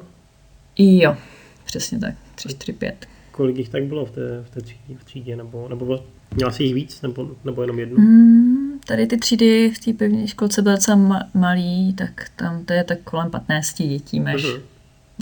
[0.77, 1.17] Jo,
[1.65, 3.07] přesně tak, 3, 4, 5.
[3.31, 6.03] Kolik jich tak bylo v té, v té třídě, v třídě nebo, nebo
[6.35, 7.97] měla jsi jich víc, nebo, nebo jenom jednu?
[7.97, 12.83] Mm, tady ty třídy v té pevné školce byly docela malý, tak tam to je
[12.83, 14.61] tak kolem 15 dětí máš uh-huh.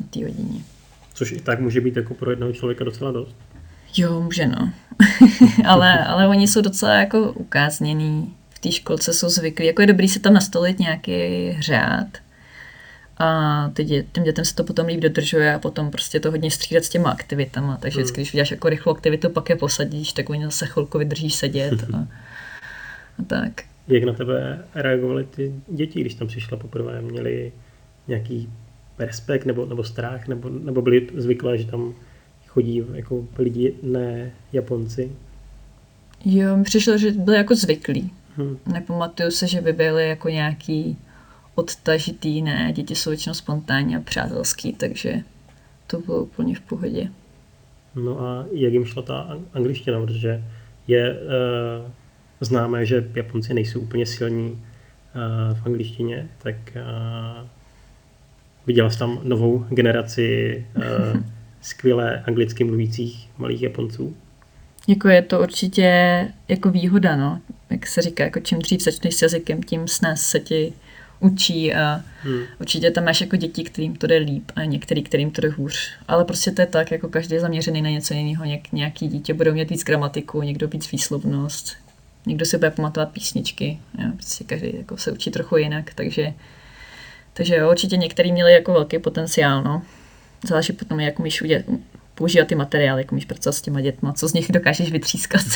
[0.01, 0.61] na té hodině.
[1.13, 3.35] Což i tak může být jako pro jednoho člověka docela dost.
[3.97, 4.73] Jo, může no.
[5.65, 8.33] ale, ale oni jsou docela jako ukázněný.
[8.49, 9.65] V té školce jsou zvyklí.
[9.65, 11.11] Jako je dobrý se tam nastolit nějaký
[11.59, 12.07] řád.
[13.17, 16.51] A ty dě, těm dětem se to potom líp dodržuje a potom prostě to hodně
[16.51, 17.77] střídat s těma aktivitama.
[17.77, 21.29] Takže vždycky, když uděláš jako rychlou aktivitu, pak je posadíš, tak oni zase chvilku vydrží
[21.29, 22.07] sedět a,
[23.19, 23.61] a tak.
[23.87, 27.01] Jak na tebe reagovali ty děti, když tam přišla poprvé?
[27.01, 27.51] Měli
[28.07, 28.49] nějaký
[28.99, 31.93] respekt nebo, nebo strach, nebo, nebo byli zvyklé, že tam
[32.47, 35.11] chodí jako lidi, ne Japonci.
[36.25, 38.11] Jo, mi přišlo, že byli jako zvyklí.
[38.37, 38.57] Hmm.
[38.73, 40.97] Nepamatuju se, že by byli jako nějaký
[41.55, 45.15] odtažitý, ne, děti jsou většinou spontánní a přátelský, takže
[45.87, 47.09] to bylo úplně v pohodě.
[47.95, 50.43] No a jak jim šla ta angličtina, protože
[50.87, 51.91] je uh,
[52.41, 57.47] známé, že Japonci nejsou úplně silní uh, v angličtině, tak uh,
[58.67, 61.21] viděla jsi tam novou generaci uh,
[61.61, 64.15] skvěle anglicky mluvících malých Japonců?
[64.87, 67.41] Jako je to určitě jako výhoda, no.
[67.69, 70.73] Jak se říká, jako čím dřív začneš s jazykem, tím s nás se ti
[71.23, 72.43] učí a hmm.
[72.59, 75.91] určitě tam máš jako děti, kterým to jde líp a některý, kterým to jde hůř.
[76.07, 78.45] Ale prostě to je tak, jako každý je zaměřený na něco jiného.
[78.45, 81.77] Něk, nějaký dítě bude mít víc gramatiku, někdo víc výslovnost,
[82.25, 83.79] někdo si bude pamatovat písničky.
[83.99, 86.33] Jo, prostě každý jako se učí trochu jinak, takže,
[87.33, 89.81] takže jo, určitě některý měli jako velký potenciál, no
[90.47, 91.65] záleží potom, jak umíš udělat,
[92.15, 95.45] používat ty materiály, jak umíš pracovat s těma dětma, co z nich dokážeš vytřískat.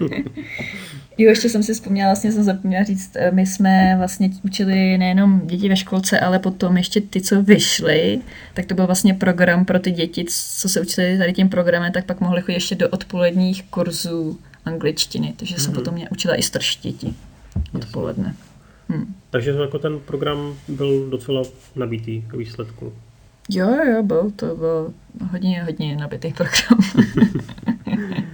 [1.22, 5.46] jo, ještě jsem si vzpomněla, vlastně jsem zapomněla říct, eh, my jsme vlastně učili nejenom
[5.46, 8.20] děti ve školce, ale potom ještě ty, co vyšly,
[8.54, 10.24] tak to byl vlastně program pro ty děti,
[10.60, 15.34] co se učili tady tím programem, tak pak mohli chodit ještě do odpoledních kurzů angličtiny,
[15.36, 15.58] takže mm-hmm.
[15.58, 15.80] jsem mhm.
[15.80, 17.14] potom mě učila i starší děti
[17.74, 18.34] odpoledne.
[18.88, 19.14] Hmm.
[19.30, 21.42] Takže jako ten program byl docela
[21.76, 22.92] nabitý výsledku.
[23.50, 24.94] Jo, jo, byl, to byl
[25.30, 26.78] hodně, hodně nabitý program.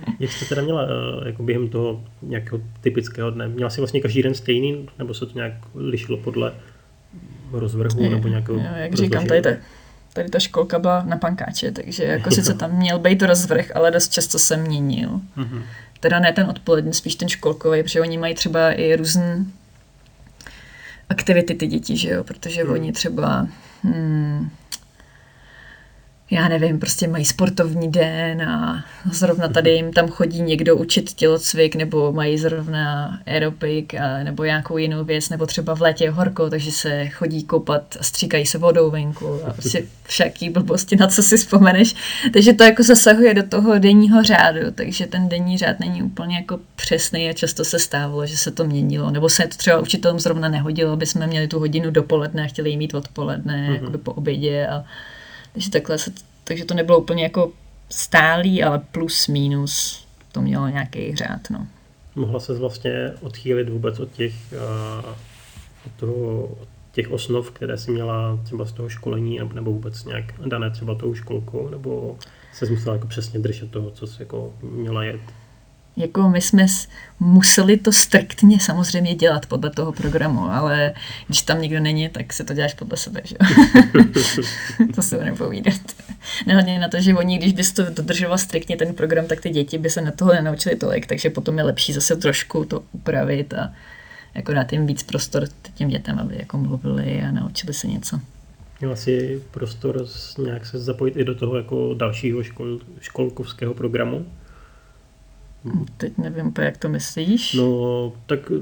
[0.18, 3.48] Jak jste teda měla eh, jako během toho nějakého typického dne?
[3.48, 6.52] Měla jsi vlastně každý den stejný, nebo se to nějak lišilo podle
[7.52, 9.50] rozvrhu je, nebo nějakého jo, jak říkám, tady ta,
[10.12, 14.12] tady ta školka byla na pankáče, takže jako sice tam měl být rozvrh, ale dost
[14.12, 15.10] často se měnil.
[15.36, 15.62] Mm-hmm.
[16.00, 19.46] Teda ne ten odpolední, spíš ten školkový, protože oni mají třeba i různé
[21.08, 22.72] aktivity ty děti, že jo, protože hmm.
[22.72, 23.48] oni třeba
[23.82, 24.50] hmm,
[26.30, 31.76] já nevím, prostě mají sportovní den a zrovna tady jim tam chodí někdo učit tělocvik
[31.76, 36.50] nebo mají zrovna aerobik a, nebo nějakou jinou věc, nebo třeba v létě je horko,
[36.50, 41.22] takže se chodí koupat a stříkají se vodou venku a prostě všaký blbosti, na co
[41.22, 41.94] si vzpomeneš.
[42.32, 46.58] Takže to jako zasahuje do toho denního řádu, takže ten denní řád není úplně jako
[46.76, 50.48] přesný a často se stávalo, že se to měnilo, nebo se to třeba učitelům zrovna
[50.48, 53.84] nehodilo, aby jsme měli tu hodinu dopoledne a chtěli jí mít odpoledne, mm-hmm.
[53.84, 54.84] jako po obědě a
[55.56, 56.12] takže takhle se,
[56.44, 57.52] takže to nebylo úplně jako
[57.90, 61.66] stálý, ale plus minus to mělo nějaký řád, no.
[62.14, 65.10] Mohla se vlastně odchýlit vůbec od těch, uh,
[65.86, 70.24] od toho, od těch osnov, které si měla třeba z toho školení, nebo vůbec nějak
[70.46, 72.16] dané třeba tou školkou, nebo
[72.52, 75.20] se musela jako přesně držet toho, co jsi jako měla jet?
[75.96, 76.66] Jako my jsme
[77.20, 80.92] museli to striktně samozřejmě dělat podle toho programu, ale
[81.26, 83.36] když tam nikdo není, tak se to děláš podle sebe, že?
[84.94, 85.80] to se nepovídat.
[86.46, 89.78] Nehledně na to, že oni, když bys to dodržoval striktně ten program, tak ty děti
[89.78, 93.72] by se na toho nenaučili tolik, takže potom je lepší zase trošku to upravit a
[94.34, 98.20] jako dát jim víc prostor těm dětem, aby jako mluvili a naučili se něco.
[98.80, 100.06] Měla si prostor
[100.38, 104.26] nějak se zapojit i do toho jako dalšího škol, školkovského programu?
[105.96, 107.54] Teď nevím úplně, jak to myslíš.
[107.54, 108.52] No, tak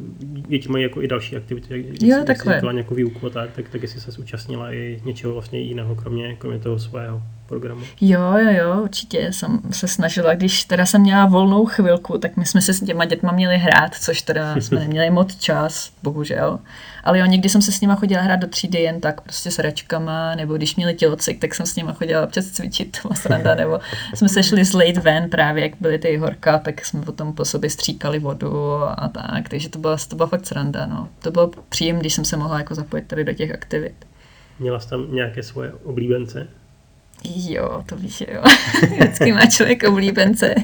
[0.48, 1.86] děti mají jako i další aktivity.
[1.86, 2.60] Jak, Jo, jak takhle.
[2.60, 6.36] Jsi nějakou výuku a tak, tak, tak jestli se zúčastnila i něčeho vlastně jiného, kromě,
[6.36, 7.80] kromě toho svého programu.
[8.00, 12.46] Jo, jo, jo, určitě jsem se snažila, když teda jsem měla volnou chvilku, tak my
[12.46, 16.59] jsme se s těma dětma měli hrát, což teda jsme neměli moc čas, bohužel.
[17.04, 19.57] Ale jo, někdy jsem se s nima chodila hrát do třídy jen tak, prostě s
[19.57, 23.54] hračkama, nebo když měli tělocvik, tak jsem s nima chodila občas cvičit, to byla sranda,
[23.64, 23.80] nebo
[24.14, 27.70] jsme se šli zlejt ven právě, jak byly ty horka, tak jsme potom po sobě
[27.70, 31.09] stříkali vodu a tak, takže to byla, to byla fakt sranda, no.
[31.18, 33.94] To bylo příjemné, když jsem se mohla jako zapojit tady do těch aktivit.
[34.59, 36.48] Měla jsi tam nějaké svoje oblíbence?
[37.34, 38.42] Jo, to víš, jo.
[38.96, 40.54] Vždycky má člověk oblíbence.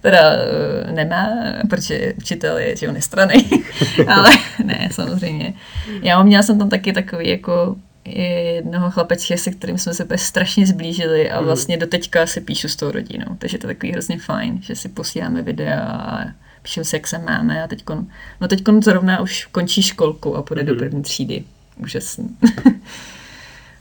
[0.00, 1.28] Teda eh, nemá,
[1.70, 3.34] protože učitel je, že on nestraný.
[4.08, 4.30] Ale
[4.64, 5.54] ne, samozřejmě.
[6.02, 11.30] Já měla jsem tam taky takový jako jednoho chlapečka, se kterým jsme se strašně zblížili
[11.30, 11.44] a Mhm.
[11.46, 13.26] vlastně do teďka si píšu s tou rodinou.
[13.38, 16.24] Takže to je takový hrozně fajn, že si posíláme videa a
[16.62, 18.06] píšeme si, jak se máme a teďkon,
[18.40, 20.78] no teďkon zrovna už končí školku a půjde do Mhm.
[20.78, 21.44] první třídy.
[21.76, 22.28] Úžasný.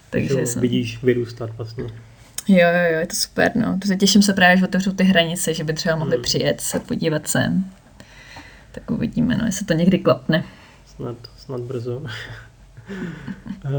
[0.09, 0.61] Takže Takže jsem...
[0.61, 1.83] vidíš vyrůstat vlastně.
[2.47, 3.77] Jo, jo, jo, je to super, no.
[3.81, 6.23] Protože těším se právě, že otevřou ty hranice, že by třeba mohli Hmm.
[6.23, 7.65] přijet se podívat sem.
[8.71, 10.43] Tak uvidíme, no, jestli to někdy klapne.
[10.85, 12.03] Snad, snad brzo.
[13.65, 13.69] Eh,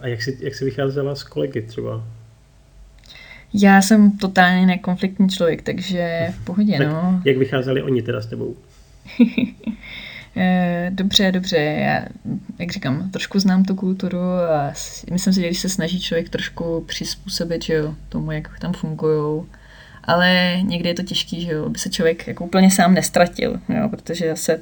[0.00, 2.04] a jak jsi, jak jsi vycházela s kolegy třeba?
[3.54, 7.22] Já jsem totálně nekonfliktní člověk, takže v pohodě, Tak no.
[7.24, 8.56] Jak vycházeli oni teda s tebou?
[10.36, 12.04] Eh, Dobře, dobře, já,
[12.58, 14.18] jak říkám, trošku znám tu kulturu
[14.50, 14.72] a
[15.10, 19.42] myslím si, že když se snaží člověk trošku přizpůsobit, že jo, tomu, jak tam fungují,
[20.04, 23.88] ale někdy je to těžký, že jo, aby se člověk jako úplně sám nestratil, jo,
[23.88, 24.60] protože zase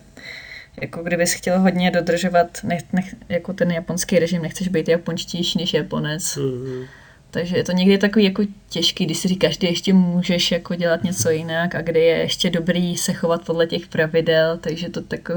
[0.80, 5.74] jako kdybys chtěl hodně dodržovat nech, nech, jako ten japonský režim, nechceš být japonštější než
[5.74, 6.84] Japonec, Mm,
[7.30, 11.04] takže je to někdy takový jako těžký, když si říkáš, kdy ještě můžeš jako dělat
[11.04, 15.34] něco jinak a kdy je ještě dobrý se chovat podle těch pravidel, takže to tako,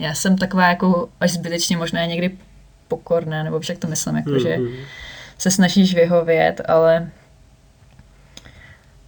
[0.00, 2.36] já jsem taková jako až zbytečně možná někdy
[2.88, 4.68] pokorná, nebo však to myslím, jako, že mm,
[5.38, 7.10] se snažíš vyhovět, ale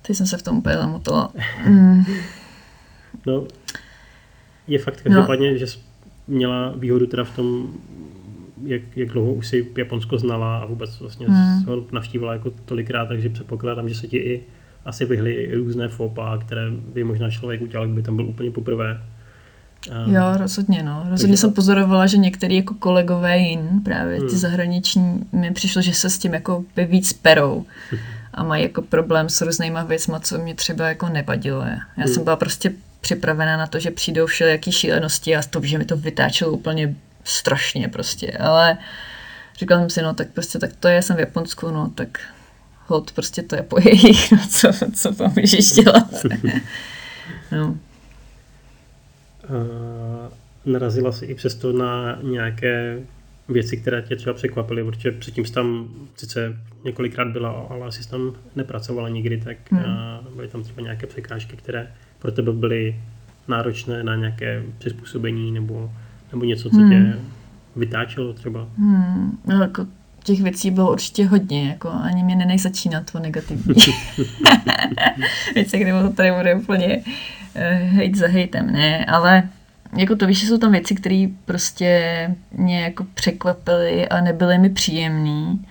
[0.02, 1.32] teď jsem se v tom úplně zamotala.
[1.66, 2.04] Mm,
[3.26, 3.46] No,
[4.66, 5.78] je fakt každopádně, že jsi
[6.28, 7.74] měla výhodu teda v tom,
[8.64, 11.64] jak, jak dlouho už si Japonsko znala a vůbec vlastně hmm.
[11.64, 14.42] ho navštívila jako tolikrát, takže předpokládám, že se ti i
[14.84, 19.02] asi vyhly různé fopa, které by možná člověk udělal, kdyby tam byl úplně poprvé.
[19.90, 21.06] A- jo, rozhodně, no.
[21.10, 24.38] Rozhodně jsem pozorovala, že některý jako kolegové jin, právě ty Hmm.
[24.38, 27.66] zahraniční, mi přišlo, že se s tím jako by víc perou
[28.34, 31.60] a mají jako problém s různýma věcma, co mě třeba jako nevadilo.
[31.60, 32.08] Já Hmm.
[32.14, 35.96] jsem byla prostě připravená na to, že přijdou všelijaký šílenosti a to, že mi to
[35.96, 38.78] vytáčelo úplně strašně prostě, ale
[39.58, 42.08] říkala jsem si, no tak prostě tak to je, jsem v Japonsku, no tak
[42.86, 46.08] hod, prostě to je po jejich, no co, co to můžeš dělat.
[47.52, 47.74] no.
[49.48, 50.28] A
[50.66, 52.98] narazila jsi i přesto na nějaké
[53.48, 58.10] věci, které tě třeba překvapily, protože předtím jsi tam sice několikrát byla, ale asi jsi
[58.10, 59.84] tam nepracovala nikdy, tak Hmm.
[60.36, 61.86] byly tam třeba nějaké překážky, které
[62.18, 62.96] pro tebe byly
[63.48, 65.90] náročné na nějaké přizpůsobení nebo,
[66.32, 66.90] nebo něco, co Hmm.
[66.90, 67.18] tě
[67.76, 68.68] vytáčelo třeba.
[68.78, 69.86] Hmm, no, jako
[70.24, 73.74] těch věcí bylo určitě hodně, jako ani mě nenech začínat to negativní.
[75.54, 77.02] Věci, kde to tady bude úplně uh,
[77.54, 79.48] hejt za hejtem, ne, ale
[79.96, 85.66] jako to víš, jsou tam věci, které prostě mě jako překvapily a nebyly mi příjemný.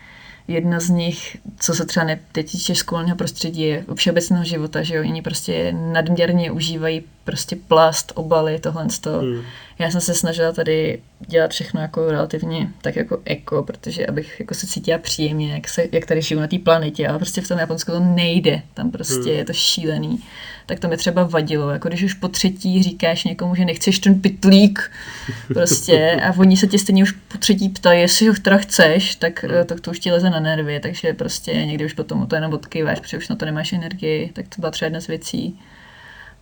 [0.48, 5.22] Jedna z nich, co se třeba netýče školního prostředí, je všeobecného života, že jo, oni
[5.22, 9.20] prostě nadměrně užívají prostě plast, obaly, tohle z toho.
[9.20, 9.42] Hmm.
[9.80, 14.54] Já jsem se snažila tady dělat všechno jako relativně tak jako eko, protože abych jako
[14.54, 17.60] se cítila příjemně, jak, se, jak tady žiju na té planetě, ale prostě v tom
[17.60, 19.38] Japonsku to nejde, tam prostě Hmm.
[19.38, 20.24] je to šílený.
[20.66, 24.22] Tak to mi třeba vadilo, jako když už po třetí říkáš někomu, že nechceš ten
[24.22, 24.92] pitlík,
[25.54, 29.44] prostě, a oni se tě stejně už po třetí ptají, jestli ho teda chceš, tak,
[29.44, 29.54] Hmm.
[29.56, 32.54] eh, tak to už ti leze na nervy, takže prostě někdy už potom to jenom
[32.54, 35.60] odkýváš, protože už na to nemáš energii, tak to byla třeba jedna z věcí.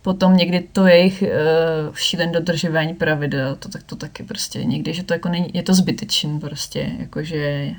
[0.02, 5.02] Potom někdy to jejich uh, šílen dodržování pravidel, to, tak to taky prostě někdy, že
[5.02, 7.70] to jako není, je to zbytečný prostě, jakože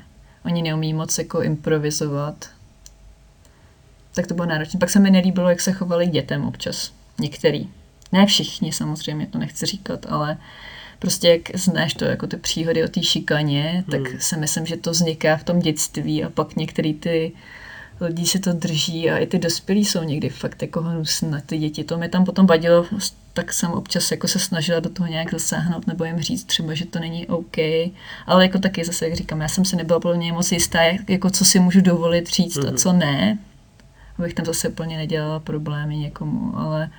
[0.44, 2.50] oni neumí moc jako improvizovat.
[4.14, 4.80] Tak to bylo náročné.
[4.80, 6.92] Pak se mi nelíbilo, jak se chovali dětem občas.
[7.20, 7.68] Některý.
[8.12, 10.36] Ne všichni samozřejmě, to nechci říkat, ale
[10.98, 14.20] prostě jak znáš to jako ty příhody o té šikaně, tak Hmm.
[14.20, 17.32] si myslím, že to vzniká v tom dětství a pak některý ty
[18.06, 21.58] lidi si to drží a i ty dospělí jsou někdy fakt jako hnusné na ty
[21.58, 21.84] děti.
[21.84, 22.86] To mi tam potom vadilo,
[23.32, 26.86] tak jsem občas jako se snažila do toho nějak zasáhnout nebo jim říct třeba, že
[26.86, 27.56] to není OK.
[28.26, 31.30] Ale jako taky zase, jak říkám, já jsem si nebyla plně moc jistá, jak- jako
[31.30, 32.76] co si můžu dovolit říct a Mhm.
[32.76, 33.38] co ne.
[34.18, 36.90] Abych tam zase plně nedělala problémy někomu, ale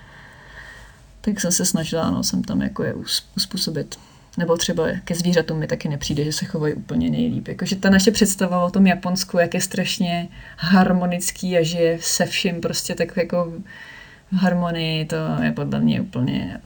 [1.21, 2.93] tak jsem se snažila, no, jsem tam jako je
[3.37, 3.99] uspůsobit.
[4.37, 7.47] Nebo třeba ke zvířatům mi taky nepřijde, že se chovají úplně nejlíp.
[7.47, 10.27] Jakože ta naše představa o tom Japonsku, jak je strašně
[10.57, 13.53] harmonický a že je se vším prostě tak jako
[14.31, 16.59] v harmonii, to je podle mě úplně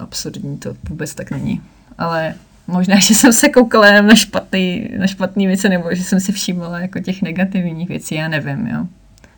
[0.00, 1.62] absurdní, to vůbec tak není.
[1.98, 2.34] Ale
[2.66, 6.32] možná, že jsem se koukala jenom na špatný, na špatný věci, nebo že jsem si
[6.32, 8.86] všímala jako těch negativních věcí, já nevím, jo.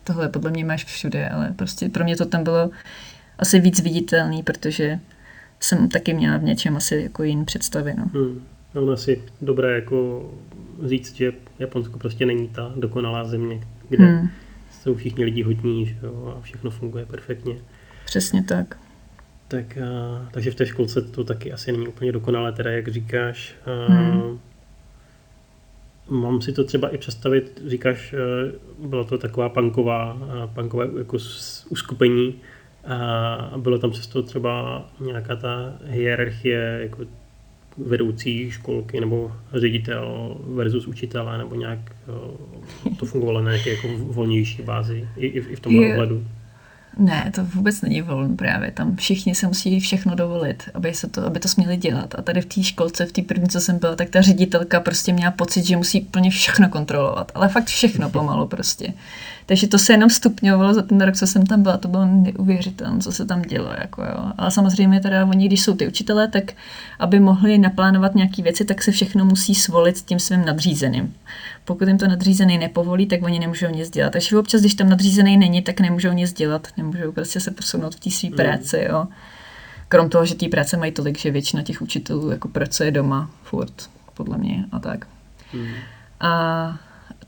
[0.03, 2.69] Tohle podle mě máš všude, ale prostě pro mě to tam bylo
[3.39, 4.99] asi víc viditelný, protože
[5.61, 7.93] jsem taky měla v něčem asi jako jiný představy.
[7.97, 8.05] No.
[8.13, 8.45] Hmm.
[8.73, 10.29] Ono asi dobré jako
[10.85, 14.29] říct, že Japonsko prostě není ta dokonalá země, kde hmm.
[14.81, 17.55] jsou všichni lidi hodní že jo, a všechno funguje perfektně.
[18.05, 18.77] Přesně tak.
[19.47, 23.55] Tak, a, takže v té školce to taky asi není úplně dokonalé, teda jak říkáš.
[23.65, 24.39] A, hmm.
[26.09, 28.15] Mám si to třeba i představit, říkáš,
[28.79, 30.17] bylo to taková punková,
[30.53, 31.17] punkové jako
[31.69, 32.35] uskupení,
[32.87, 37.05] a bylo tam přesto třeba nějaká ta hierarchie jako
[37.77, 41.79] vedoucí školky nebo ředitel versus učitele, nebo nějak
[42.99, 46.25] to fungovalo na nějaké jako volnější bázi i, i v tomhle ohledu.
[46.97, 48.71] Ne, to vůbec není volno právě.
[48.71, 52.15] Tam všichni se musí všechno dovolit, aby, se to, aby to směli dělat.
[52.17, 55.13] A tady v té školce, v té první, co jsem byla, tak ta ředitelka prostě
[55.13, 57.31] měla pocit, že musí úplně všechno kontrolovat.
[57.35, 58.93] Ale fakt všechno pomalu prostě.
[59.45, 62.99] Takže to se jenom stupňovalo za ten rok, co jsem tam byla, to bylo neuvěřitelné,
[62.99, 63.69] co se tam dělo.
[63.79, 64.31] Jako jo.
[64.37, 66.53] Ale samozřejmě teda oni, když jsou ty učitelé, tak
[66.99, 71.13] aby mohli naplánovat nějaké věci, tak se všechno musí svolit s tím svým nadřízeným.
[71.65, 74.13] Pokud jim to nadřízený nepovolí, tak oni nemůžou nic dělat.
[74.13, 77.99] Takže občas, když tam nadřízený není, tak nemůžou nic dělat, nemůžou prostě se posunout v
[77.99, 78.35] té své mm.
[78.35, 78.85] práci.
[78.89, 79.07] Jo.
[79.87, 83.89] Krom toho, že té práce mají tolik, že většina těch učitelů jako pracuje doma furt,
[84.13, 85.05] podle mě a tak.
[85.53, 85.67] Mm.
[86.19, 86.79] A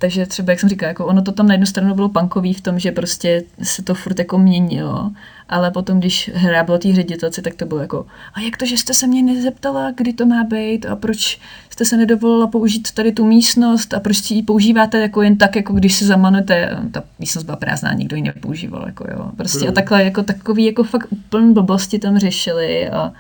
[0.04, 2.62] takže třeba, jak jsem říkala, jako ono to tam na jednu stranu bylo punkový v
[2.62, 5.12] tom, že prostě se to furt jako měnilo,
[5.50, 8.78] ale potom, když hra byla té ředitelce, tak to bylo jako, a jak to, že
[8.78, 10.86] jste se mě nezeptala, kdy to má být?
[10.86, 11.40] A proč
[11.70, 13.94] jste se nedovolila použít tady tu místnost?
[13.94, 17.94] A proč ji používáte jako jen tak, jako když se zamanujete, ta místnost byla prázdná,
[17.94, 19.32] nikdo ji nepoužíval, jako jo.
[19.38, 23.14] Prostě a takhle jako takový jako fakt úplný blbosti tam řešili a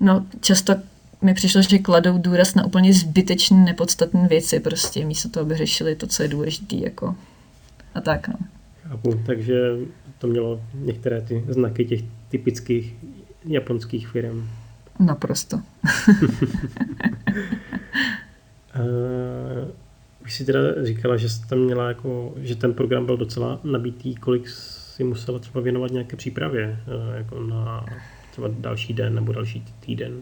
[0.00, 0.74] no často
[1.24, 5.96] mi přišlo, že kladou důraz na úplně zbytečné, nepodstatné věci, prostě místo toho, aby řešili
[5.96, 7.14] to, co je důležité, jako
[7.94, 8.34] a tak, no.
[8.82, 9.76] Chápu, takže
[10.18, 12.94] to mělo některé ty znaky těch typických
[13.44, 14.48] japonských firm.
[14.98, 15.56] Naprosto.
[15.56, 15.62] uh,
[20.24, 24.14] už si teda říkala, že jsi tam měla jako, že ten program byl docela nabitý,
[24.14, 26.80] kolik si musela třeba věnovat nějaké přípravě,
[27.14, 27.86] jako na
[28.30, 30.20] třeba další den nebo další týden?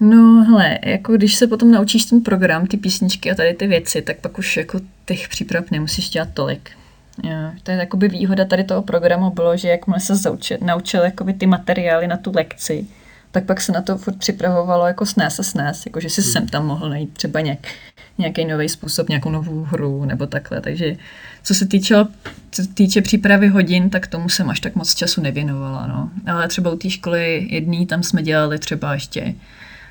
[0.00, 4.02] No hele, jako když se potom naučíš ten program, ty písničky a tady ty věci,
[4.02, 6.70] tak pak už jako těch příprav nemusíš dělat tolik.
[7.22, 11.32] Jo, to je jakoby výhoda tady toho programu bylo, že jakmile se zaučil, naučil jakoby
[11.32, 12.86] ty materiály na tu lekci,
[13.30, 16.30] tak pak se na to furt připravovalo jako snés a snés, jako že si hmm.
[16.30, 17.58] sem tam mohl najít třeba nějak,
[18.18, 20.60] nějaký nový způsob, nějakou novou hru nebo takhle.
[20.60, 20.96] Takže
[21.42, 21.94] co se týče,
[22.50, 25.86] co týče přípravy hodin, tak tomu jsem až tak moc času nevěnovala.
[25.86, 26.10] No.
[26.32, 29.34] Ale třeba u té školy jedný, tam jsme dělali třeba ještě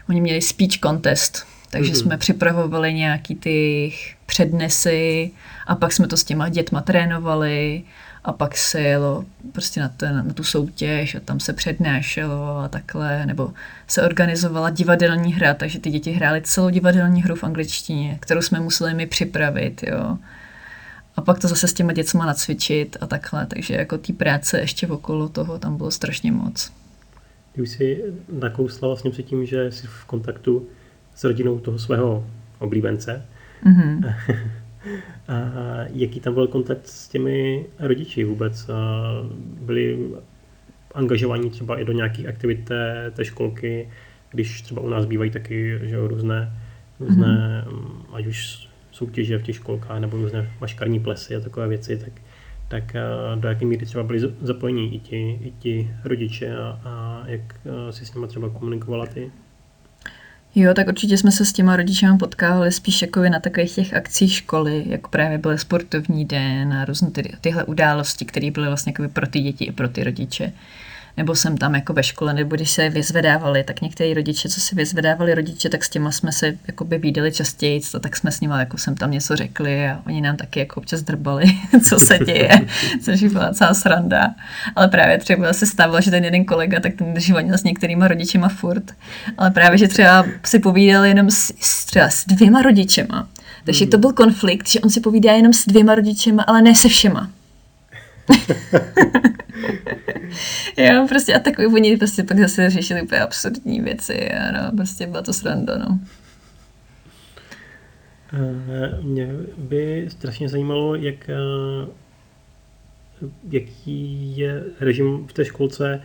[0.10, 2.02] Oni měli speech contest, takže mm-hmm.
[2.02, 3.94] jsme připravovali nějaký ty
[4.26, 5.32] přednesy
[5.68, 7.84] a pak jsme to s těma dětma trénovali
[8.24, 12.68] a pak se jelo prostě na, ten, na tu soutěž a tam se přednášelo a
[12.68, 13.54] takhle, nebo
[13.88, 18.60] se organizovala divadelní hra, takže ty děti hrály celou divadelní hru v angličtině, kterou jsme
[18.60, 20.18] museli mi připravit, jo.
[21.16, 24.88] A pak to zase s těma dětma nacvičit a takhle, takže jako té práce ještě
[24.88, 26.72] okolo toho tam bylo strašně moc.
[27.60, 28.04] Ty už jsi
[28.40, 30.68] nakousla vlastně předtím, že jsi v kontaktu
[31.16, 32.28] s rodinou toho svého
[32.60, 33.26] oblíbence.
[33.66, 34.16] Mm-hmm.
[35.28, 35.42] A
[35.94, 38.70] jaký tam byl kontakt s těmi rodiči vůbec?
[39.62, 40.10] Byli
[40.94, 43.90] angažovaní třeba i do nějakých aktivit té, té školky,
[44.32, 46.54] když třeba u nás bývají taky že jo, různé,
[47.00, 48.16] různé mm-hmm.
[48.16, 52.14] ať už soutěže v těch školkách nebo různé maškarní plesy a takové věci, tak
[52.70, 53.02] tak eh,
[53.36, 57.94] do jaké míry třeba byli zapojení i ti, i ti rodiče a, a jak eh,
[57.94, 59.32] si s nimi třeba komunikovala ty?
[60.56, 64.34] Jo, tak určitě jsme se s těma rodičemi potkávali spíš jako na takových těch akcích
[64.34, 69.28] školy, jako právě byl sportovní den a různé ty, tyhle události, které byly vlastně pro
[69.28, 70.54] ty děti i pro ty rodiče
[71.18, 74.76] nebo jsem tam jako ve škole, nebo když se vyzvedávali, tak někteří rodiče, co si
[74.76, 78.42] vyzvedávali rodiče, tak s těma jsme se jako by výdali častěji, to tak jsme s
[78.42, 81.46] nimi jako jsem tam něco řekli a oni nám taky jako občas drbali,
[81.90, 82.50] co se děje,
[83.02, 84.36] což byla celá sranda.
[84.76, 88.50] Ale právě třeba se stávalo, že ten jeden kolega, tak ten drží s některýma rodičema
[88.50, 88.84] furt,
[89.38, 93.28] ale právě, že třeba si povídali jenom s, třeba s dvěma rodičema.
[93.64, 96.90] Takže to byl konflikt, že on si povídá jenom s dvěma rodičema, ale ne se
[96.90, 97.30] všema.
[100.78, 105.22] jo, prostě a takový oni prostě pak zase řešili úplně absurdní věci a prostě byla
[105.22, 106.00] to sranda, no.
[108.34, 111.88] Eh, mě by strašně zajímalo, jak, eh,
[113.50, 116.02] jaký je režim v té školce,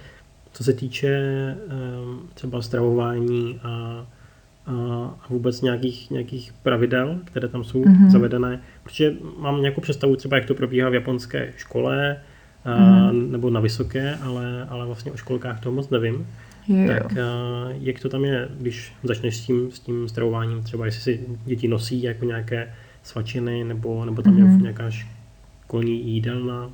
[0.53, 1.57] co se týče eh,
[2.35, 4.07] třeba stravování a,
[4.67, 8.11] a vůbec nějakých, nějakých pravidel, které tam jsou mm-hmm.
[8.11, 8.61] zavedené.
[8.83, 12.21] Protože mám nějakou představu třeba, jak to probíhá v japonské škole
[12.67, 13.31] mm-hmm.
[13.31, 16.27] nebo na vysoké, ale, ale vlastně o školkách toho moc nevím.
[16.69, 16.89] Jo.
[16.89, 17.15] Tak
[17.81, 21.69] jak to tam je, když začneš s tím, s tím stravováním, třeba jestli si děti
[21.69, 24.39] nosí jako nějaké svačiny, nebo, nebo tam mm-hmm.
[24.39, 24.62] je mhm.
[24.62, 26.71] nějaká školní jídelna?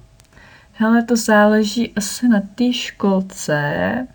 [0.72, 4.06] Hele, to záleží asi na té školce.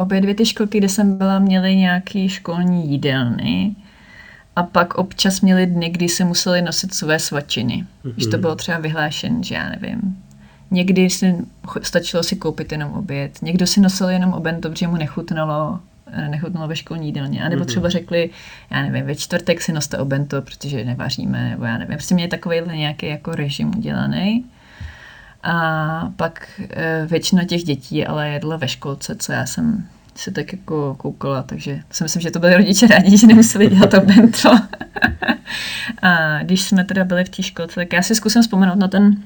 [0.00, 3.76] Obě dvě ty školky, kde jsem byla, měly nějaké školní jídelny.
[4.56, 7.74] A pak občas měli dny, kdy se museli nosit své svačiny.
[8.04, 8.12] Mm-hmm.
[8.12, 10.16] Když to bylo třeba vyhlášen, že já nevím,
[10.72, 11.36] Někdy si
[11.82, 16.68] stačilo si koupit jenom oběd, někdo si nosil jenom oběd, protože mu nechutnalo, eh, nechutnalo
[16.68, 17.44] ve školní jídelně.
[17.44, 17.66] A nebo mhm.
[17.66, 18.30] třeba řekli,
[18.70, 21.96] já nevím, ve čtvrtek si noste obento, protože nevaříme, nebo já nevím.
[21.96, 24.44] Prostě měli takovýhle nějaký jako režim udělaný.
[25.42, 30.52] A pak e, většina těch dětí ale jedla ve školce, co já jsem se tak
[30.52, 34.50] jako koukala, takže si myslím, že to byli rodiče rádi, že nemuseli dělat to bento.
[36.02, 39.16] a když jsme teda byli v té školce, tak já si zkusím vzpomenout na ten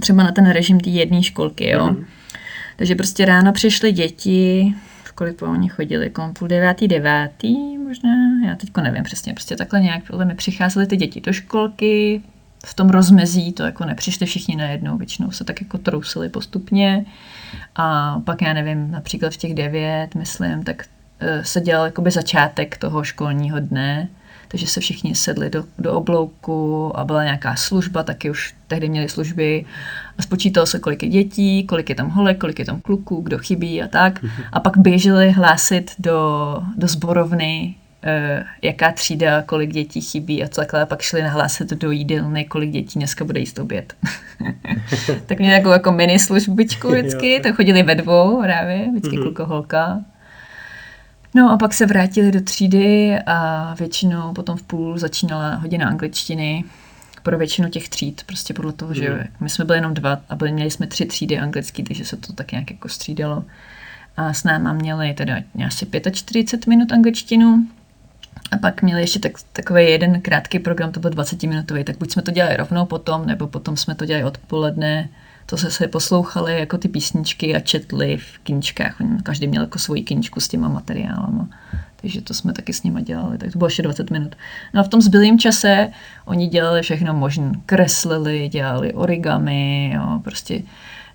[0.00, 1.86] třeba na ten režim té jedné školky, jo.
[1.86, 2.04] Mm.
[2.76, 4.74] Takže prostě ráno přišly děti,
[5.04, 8.10] v kolik po oni chodili, jako půl devátý, devátý možná,
[8.46, 12.22] já teďko nevím přesně, prostě takhle nějak podle mi přicházely ty děti do školky,
[12.66, 17.06] v tom rozmezí to jako nepřišli všichni najednou, většinou se tak jako trousili postupně
[17.76, 20.84] a pak já nevím, například v těch devět, myslím, tak
[21.20, 24.08] eh, se dělal jakoby začátek toho školního dne,
[24.48, 29.08] takže se všichni sedli do, do oblouku a byla nějaká služba, taky už tehdy měli
[29.08, 29.64] služby
[30.18, 33.38] a spočítalo se, kolik je dětí, kolik je tam holek, kolik je tam kluků, kdo
[33.38, 34.22] chybí a tak.
[34.22, 34.42] Mhm.
[34.52, 37.74] A pak běželi hlásit do, do zborovny,
[38.62, 40.82] jaká třída, kolik dětí chybí a takhle.
[40.82, 43.94] A pak šli nahlásit do jídelny, kolik dětí dneska bude jíst oběd.
[45.26, 49.22] tak měli takovou jako mini službičku vždycky, to chodili ve dvou právě, vždycky mm-hmm.
[49.22, 50.00] kluko holka.
[51.34, 56.64] No a pak se vrátili do třídy a většinou potom v půl začínala hodina angličtiny
[57.22, 58.94] pro většinu těch tříd, prostě podle toho, mm.
[58.94, 59.26] že mhm.
[59.40, 62.32] my jsme byli jenom dva a byli, měli jsme tři třídy anglický, takže se to
[62.32, 63.44] tak nějak jako střídalo.
[64.16, 65.36] A s náma měli teda
[65.66, 67.66] asi 45 minut angličtinu,
[68.52, 72.10] a pak měli ještě tak, takový jeden krátký program, to byl 20 minutový, tak buď
[72.10, 75.08] jsme to dělali rovnou potom, nebo potom jsme to dělali odpoledne
[75.50, 78.96] to se se poslouchali jako ty písničky a četli v kničkách.
[79.22, 81.48] Každý měl jako svoji kničku s těma materiálama.
[82.00, 84.36] Takže to jsme taky s nima dělali, tak to bylo ještě 20 minut.
[84.74, 85.90] No a v tom zbylém čase
[86.24, 87.52] oni dělali všechno možné.
[87.66, 90.62] Kreslili, dělali origami, jo, prostě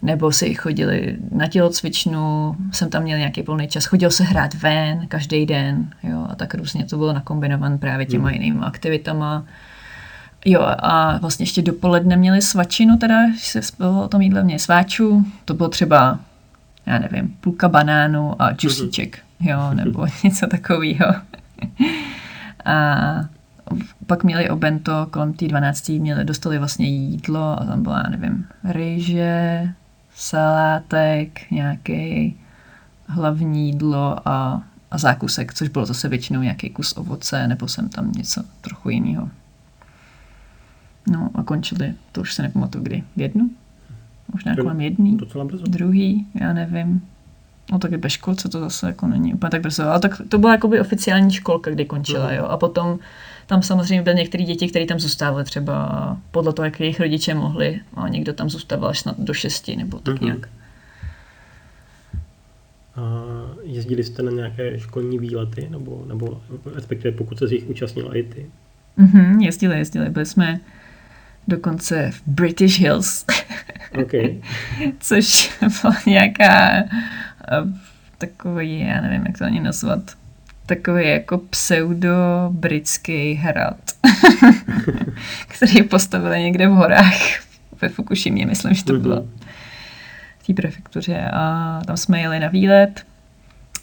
[0.03, 5.07] nebo si chodili na tělocvičnu, jsem tam měl nějaký plný čas, chodil se hrát ven
[5.07, 8.33] každý den, jo, a tak různě to bylo nakombinované právě těma hmm.
[8.33, 9.45] jinými aktivitama.
[10.45, 14.59] Jo a vlastně ještě dopoledne měli svačinu, teda, když se bylo o tom jídle, měli
[14.59, 16.19] sváčů, to bylo třeba,
[16.85, 21.13] já nevím, půlka banánu a džusíček, jo, nebo něco takového.
[22.65, 23.25] a
[24.07, 25.89] pak měli obento, kolem té 12.
[25.89, 29.69] měli, dostali vlastně jídlo a tam byla, já nevím, ryže,
[30.15, 32.35] salátek, nějaký
[33.07, 38.11] hlavní jídlo a, a zákusek, což bylo zase většinou nějaký kus ovoce, nebo jsem tam
[38.11, 39.29] něco trochu jiného.
[41.11, 43.49] No a končili, to už se nepamatuju kdy, v jednu?
[44.33, 45.17] Možná kolem jedný,
[45.67, 47.01] druhý, já nevím.
[47.71, 50.51] No tak ve školce to zase jako není úplně tak brzo, ale tak to byla
[50.51, 52.33] jakoby oficiální školka, kdy končila, mm.
[52.35, 52.45] jo.
[52.45, 52.99] A potom
[53.45, 57.79] tam samozřejmě byly některé děti, které tam zůstávaly třeba podle toho, jak jejich rodiče mohli.
[57.93, 60.25] A někdo tam zůstával až snad do šesti nebo tak mm-hmm.
[60.25, 60.49] nějak.
[62.95, 63.23] A
[63.63, 66.41] jezdili jste na nějaké školní výlety, nebo, nebo
[66.75, 68.45] respektive pokud se z nich účastnila i ty?
[68.97, 70.09] Mm-hmm, jezdili, jezdili.
[70.09, 70.59] Byli jsme
[71.47, 73.25] dokonce v British Hills.
[74.03, 74.41] Okay.
[74.99, 76.83] Což byla nějaká eh,
[78.17, 80.01] takový, já nevím, jak to ani nazvat,
[80.65, 83.77] takový jako pseudo-britský hrad,
[85.47, 87.13] který postavili někde v horách
[87.81, 89.29] ve Fukushimě, myslím, že to bylo mhm.
[90.39, 91.29] v té prefektuře.
[91.33, 93.05] A tam jsme jeli na výlet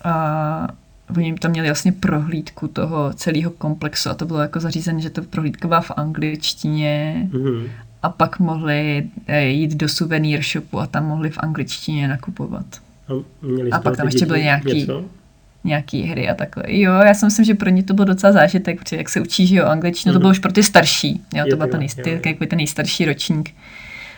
[0.04, 0.68] a
[1.16, 5.22] oni tam měli vlastně prohlídku toho celého komplexu a to bylo jako zařízené, že to
[5.22, 7.68] prohlídka byla v angličtině mm-hmm.
[8.02, 12.66] a pak mohli eh, jít do suvenýr shopu a tam mohli v angličtině nakupovat.
[13.08, 13.12] A,
[13.42, 15.04] měli a pak tam ještě byly nějaký, něco?
[15.64, 16.64] Nějaký hry a takhle.
[16.66, 19.46] Jo, já si myslím, že pro ně to byl docela zážitek, protože jak se učí,
[19.46, 20.14] že jo, angličtinu, mm-hmm.
[20.14, 20.22] to mhm.
[20.22, 23.54] bylo už pro ty starší, jo, to byl ten, nejstarší, ten nejstarší ročník.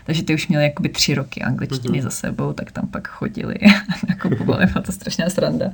[0.06, 2.02] Takže ty už měli jakoby tři roky angličtiny mm-hmm.
[2.02, 5.72] za sebou, tak tam pak chodili a nakupovali, byla to strašná sranda.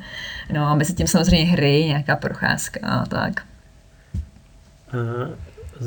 [0.52, 3.42] No a mezi tím samozřejmě hry, nějaká procházka a tak.
[4.92, 4.96] A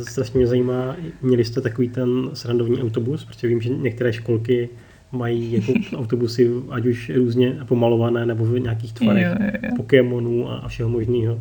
[0.03, 4.69] strašně mě zajímá, měli jste takový ten srandovní autobus, protože vím, že některé školky
[5.11, 9.75] mají jako autobusy, ať už různě pomalované, nebo v nějakých tvarech jo, jo, jo.
[9.75, 11.39] Pokémonů a všeho možného.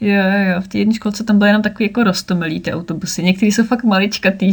[0.00, 3.22] Jo, jo, jo, v té jedné školce tam byly jenom takový jako rostomilý ty autobusy.
[3.22, 4.52] Některý jsou fakt maličkatý,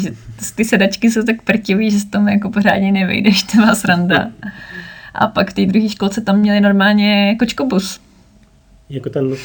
[0.55, 4.31] ty sedačky jsou tak prtivý, že se tam jako pořádně nevejdeš, to má sranda.
[5.13, 7.99] A pak v té druhé školce tam měli normálně kočkobus.
[8.89, 9.25] Jako ten...
[9.25, 9.35] Uh,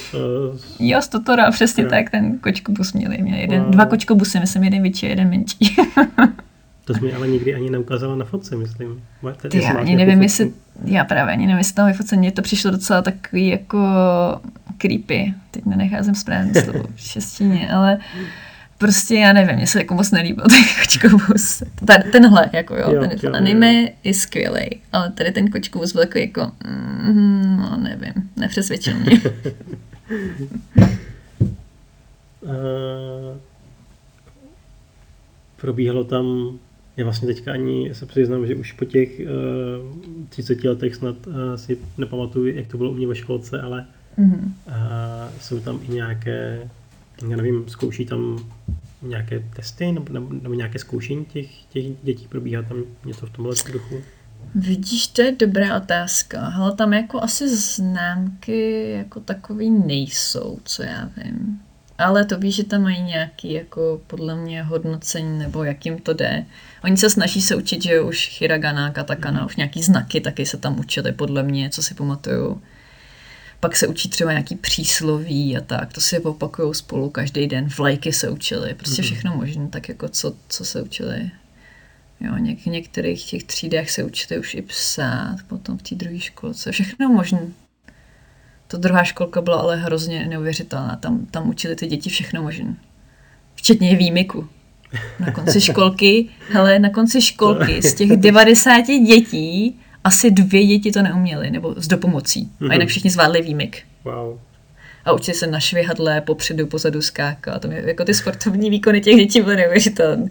[0.78, 1.90] jo, z Totora, přesně jo.
[1.90, 3.18] tak, ten kočkobus měli.
[3.22, 3.70] Měli jeden, wow.
[3.70, 5.76] dva kočkobusy, myslím, jeden větší, jeden menší.
[6.86, 9.02] To jsi mi ale nikdy ani neukázala na fotce, myslím.
[9.48, 10.52] Ty, já ani nevím, jestli,
[10.84, 13.78] já právě ani nevím, jestli tam vyfocení, mně to přišlo docela takový jako
[14.78, 15.34] creepy.
[15.50, 17.98] Teď nenecházím správně slovo v šestině, ale
[18.78, 21.62] prostě já nevím, mně se jako moc nelíbil ten kočkovus.
[21.86, 23.88] Tady, tenhle, jako jo, jo ten jo, anime jo.
[24.04, 26.52] je skvělý, ale tady ten kočkovus byl jako, jako
[27.04, 29.20] mm, no nevím, nepřesvědčil mě.
[32.40, 32.50] uh,
[35.56, 36.58] probíhalo tam
[36.96, 41.34] já vlastně teďka ani se přiznám, že už po těch uh, 30 letech snad uh,
[41.56, 43.86] si nepamatuju, jak to bylo u mě ve školce, ale
[44.18, 44.44] mm-hmm.
[44.66, 44.72] uh,
[45.40, 46.68] jsou tam i nějaké,
[47.28, 48.38] já nevím, zkouší tam
[49.02, 53.54] nějaké testy nebo, nebo, nebo nějaké zkoušení těch, těch dětí, probíhá tam něco v tomhle
[53.72, 54.02] duchu?
[54.54, 56.52] Vidíš, to je dobrá otázka.
[56.56, 61.60] Ale tam jako asi známky jako takový nejsou, co já vím.
[61.98, 66.12] Ale to víš, že tam mají nějaký jako podle mě hodnocení nebo jak jim to
[66.12, 66.44] jde.
[66.86, 69.46] Oni se snaží se učit, že už hiragana, katakana, mm.
[69.46, 72.62] už nějaký znaky taky se tam učili podle mě, co si pamatuju.
[73.60, 78.12] Pak se učí třeba nějaký přísloví a tak, to si opakují spolu každý den, vlajky
[78.12, 79.06] se učili, prostě mm.
[79.06, 81.30] všechno možné, tak jako co, co se učili.
[82.20, 86.20] Jo, něk, v některých těch třídách se učili už i psát, potom v té druhé
[86.20, 87.40] školce, všechno možné.
[88.66, 90.96] To druhá školka byla ale hrozně neuvěřitelná.
[90.96, 92.76] Tam, tam učili ty děti všechno možné.
[93.54, 94.48] Včetně výjimku.
[95.20, 101.02] Na konci školky, hele, na konci školky z těch 90 dětí asi dvě děti to
[101.02, 102.50] neuměly, nebo s dopomocí.
[102.70, 103.82] A jinak všichni zvládli výjimek.
[104.04, 104.38] Wow.
[105.04, 107.62] A učili se na švihadle, popředu, pozadu skákat.
[107.62, 110.28] To jako ty sportovní výkony těch dětí byly neuvěřitelné.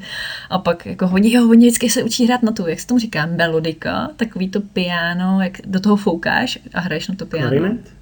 [0.50, 3.00] A pak jako oni, jo, oni vždycky se učí hrát na tu, jak se tomu
[3.00, 7.50] říká, melodika, takový to piano, jak do toho foukáš a hraješ na to piano.
[7.50, 7.94] Klarinet?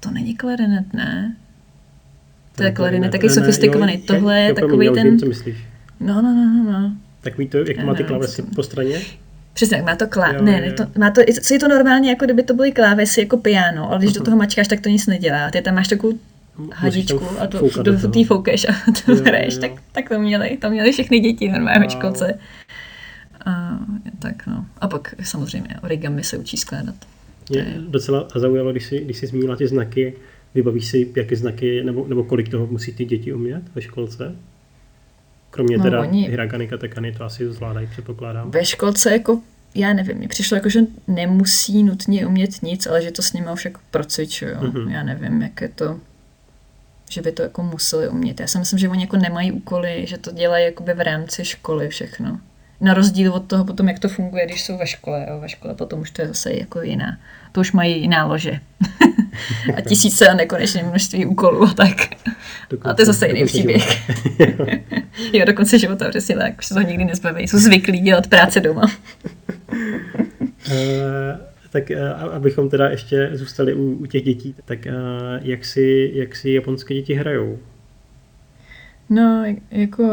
[0.00, 1.36] To není klarinet, ne?
[2.56, 3.98] To je klarinet, taky sofistikovaný.
[3.98, 5.08] Tohle je takový ten...
[5.10, 5.56] Vím, co myslíš.
[6.00, 6.72] No, no, no, no.
[6.72, 6.92] no.
[7.20, 9.00] Takový to, jak to má ty klávesy po straně?
[9.52, 10.32] Přesně, má to klá...
[10.32, 13.36] Jo, ne, ne, to, má to, je to normálně, jako kdyby to byly klávesy jako
[13.36, 15.50] piano, ale když do toho mačkáš, tak to nic nedělá.
[15.50, 16.18] Ty tam máš takovou
[16.72, 18.72] hadičku a to, do, do, ty foukeš a
[19.06, 22.38] to hraješ, tak, tak to měli, to měli všechny děti normálně v školce.
[23.46, 23.78] A,
[24.18, 24.66] tak no.
[24.78, 26.94] A pak samozřejmě origami se učí skládat.
[27.50, 30.14] Mě docela zaujalo, když jsi, když jsi zmínila ty znaky,
[30.54, 34.36] vybavíš si, jaké znaky, nebo, nebo kolik toho musí ty děti umět ve školce?
[35.50, 36.28] Kromě no, teda oni...
[36.28, 38.50] hiragany, katakany, to asi zvládají, předpokládám.
[38.50, 39.40] Ve školce jako
[39.74, 43.46] já nevím, mně přišlo jako, že nemusí nutně umět nic, ale že to s nimi
[43.52, 44.52] už jako procvičují.
[44.52, 44.90] Mm-hmm.
[44.90, 46.00] Já nevím, jak je to,
[47.10, 48.40] že by to jako museli umět.
[48.40, 51.88] Já si myslím, že oni jako nemají úkoly, že to dělají jakoby v rámci školy
[51.88, 52.40] všechno.
[52.82, 55.26] Na rozdíl od toho potom, jak to funguje, když jsou ve škole.
[55.30, 55.40] Jo.
[55.40, 57.18] Ve škole potom už to je zase jako jiná.
[57.52, 58.60] To už mají jiná lože.
[59.76, 61.96] a tisíce a nekonečné množství úkolů a tak.
[62.70, 64.10] Dokonce, a to je zase jiný příběh.
[65.32, 66.58] jo, do konce života, přesně tak.
[66.58, 67.48] Už se to nikdy nezbaví.
[67.48, 68.82] Jsou zvyklí dělat práce doma.
[69.72, 69.78] uh,
[71.70, 74.92] tak uh, abychom teda ještě zůstali u, u těch dětí, tak uh,
[75.42, 77.58] jak, si, jak si japonské děti hrajou?
[79.10, 80.04] No, jako,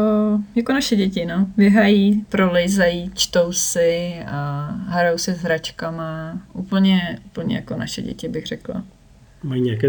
[0.54, 1.46] jako naše děti, no.
[1.56, 6.40] Běhají, prolejzají, čtou si a hrajou si s hračkama.
[6.52, 8.84] Úplně, úplně jako naše děti, bych řekla.
[9.42, 9.88] Mají nějaké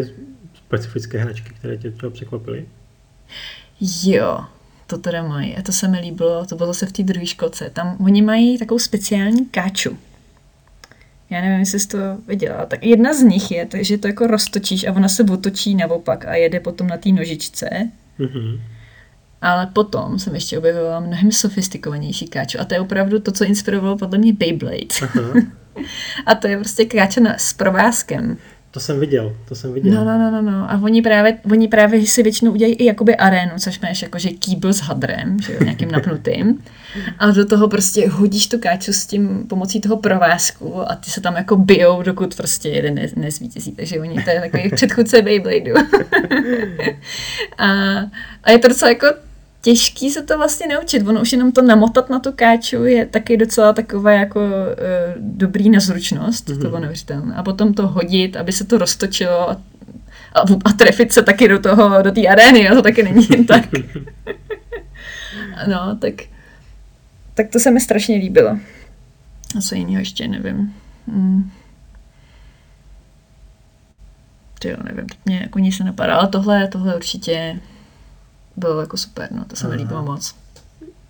[0.53, 2.65] specifické hračky, které tě třeba překvapily?
[4.03, 4.45] Jo,
[4.87, 5.57] to teda mají.
[5.57, 7.69] A to se mi líbilo, to bylo zase v té druhé školce.
[7.69, 9.97] Tam oni mají takovou speciální káču.
[11.29, 11.97] Já nevím, jestli jsi to
[12.27, 12.65] viděla.
[12.65, 16.35] Tak jedna z nich je, že to jako roztočíš a ona se otočí naopak a
[16.35, 17.89] jede potom na té nožičce.
[18.19, 18.59] Mm-hmm.
[19.41, 22.59] Ale potom jsem ještě objevila mnohem sofistikovanější káču.
[22.61, 24.77] A to je opravdu to, co inspirovalo podle mě Beyblade.
[26.25, 28.37] a to je prostě káča s provázkem.
[28.71, 29.93] To jsem viděl, to jsem viděl.
[29.93, 30.71] No, no, no, no, no.
[30.71, 34.73] A oni právě, oni právě si většinou udělají i jakoby arénu, což máš jakože kýbl
[34.73, 36.63] s hadrem, že jo, nějakým napnutým.
[37.19, 41.21] A do toho prostě hodíš tu káču s tím pomocí toho provázku a ty se
[41.21, 43.71] tam jako bijou, dokud prostě jeden ne, nezvítězí.
[43.71, 45.75] Takže oni, to je takový předchůdce Beybladeu.
[47.57, 47.67] a,
[48.43, 49.07] a je to docela jako
[49.61, 51.07] těžký se to vlastně naučit.
[51.07, 54.45] Ono už jenom to namotat na tu káču je taky docela takové jako uh,
[55.17, 56.61] dobrý na zručnost, mm-hmm.
[56.61, 57.35] to bylo neuvěřitelné.
[57.35, 59.53] A potom to hodit, aby se to roztočilo a,
[60.33, 63.45] a, a trefit se taky do toho, do té arény, a to taky není jen
[63.47, 63.65] tak.
[65.67, 66.13] no, tak,
[67.33, 68.57] tak to se mi strašně líbilo.
[69.57, 70.73] A co jiného ještě nevím.
[71.07, 71.51] Hmm.
[74.65, 77.59] Jo, nevím, mě jako nic se napadá, ale tohle, tohle určitě
[78.57, 80.35] bylo jako super, no, to se mi líbilo moc.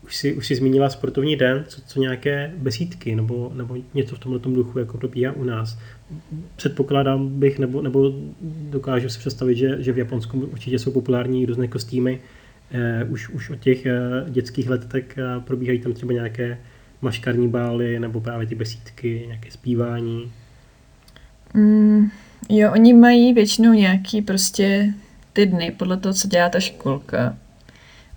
[0.04, 4.20] Už jsi, už jsi zmínila sportovní den, co, co nějaké besídky nebo, nebo něco v
[4.20, 5.78] tomhle duchu jako probíhá u nás.
[6.56, 8.14] Předpokládám bych, nebo, nebo
[8.70, 12.20] dokážu si představit, že, že v Japonsku určitě jsou populární různé kostýmy.
[12.72, 16.58] Eh, už, už od těch eh, dětských let tak eh, probíhají tam třeba nějaké
[17.02, 20.32] maškarní bály nebo právě ty besídky, nějaké zpívání.
[21.54, 22.10] Mm,
[22.50, 24.94] jo, oni mají většinou nějaký prostě
[25.34, 27.38] ty dny, podle toho, co dělá ta školka.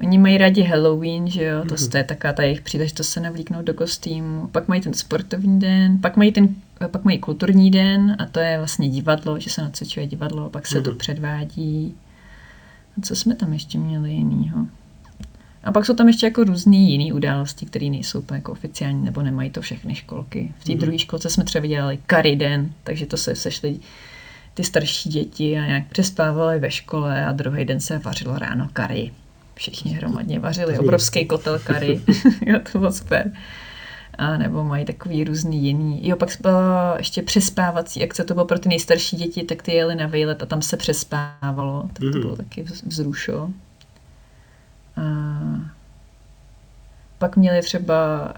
[0.01, 1.91] Oni mají rádi Halloween, že jo, to, mm-hmm.
[1.91, 4.47] to je taková ta jejich příležitost se navlíknout do kostýmu.
[4.47, 6.55] Pak mají ten sportovní den, pak mají ten
[6.89, 10.79] pak mají kulturní den a to je vlastně divadlo, že se nacvičuje divadlo, pak se
[10.79, 10.85] mm-hmm.
[10.85, 10.99] to mhm.
[10.99, 11.95] předvádí.
[12.99, 14.67] A co jsme tam ještě měli jinýho?
[15.65, 19.23] A pak jsou tam ještě jako různý jiný události, které nejsou úplně jako oficiální, nebo
[19.23, 20.53] nemají to všechny školky.
[20.59, 20.79] V té mm-hmm.
[20.79, 23.79] druhé školce jsme třeba dělali Curry den, takže to se sešli
[24.55, 29.13] ty starší děti a nějak přespávali ve škole a druhý den se vařilo ráno kary.
[29.55, 32.01] Všichni hromadně vařili obrovský kotel kary.
[32.47, 33.33] jo, to bylo super.
[34.19, 36.09] A nebo mají takový různý jiný.
[36.09, 39.95] Jo, pak byla ještě přespávací akce, to bylo pro ty nejstarší děti, tak ty jeli
[39.95, 42.21] na výlet a tam se přespávalo, tak to mm.
[42.21, 43.51] bylo taky vzrušo.
[44.97, 45.05] A
[47.19, 48.33] pak měli třeba,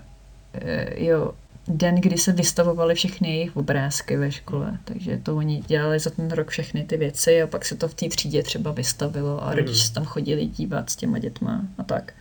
[0.55, 1.33] eh, jo,
[1.69, 4.79] den, kdy se vystavovaly všechny jejich obrázky ve škole.
[4.85, 7.95] Takže to oni dělali za ten rok všechny ty věci a pak se to v
[7.95, 12.13] té třídě třeba vystavilo a rodiče se tam chodili dívat s těma dětma a tak.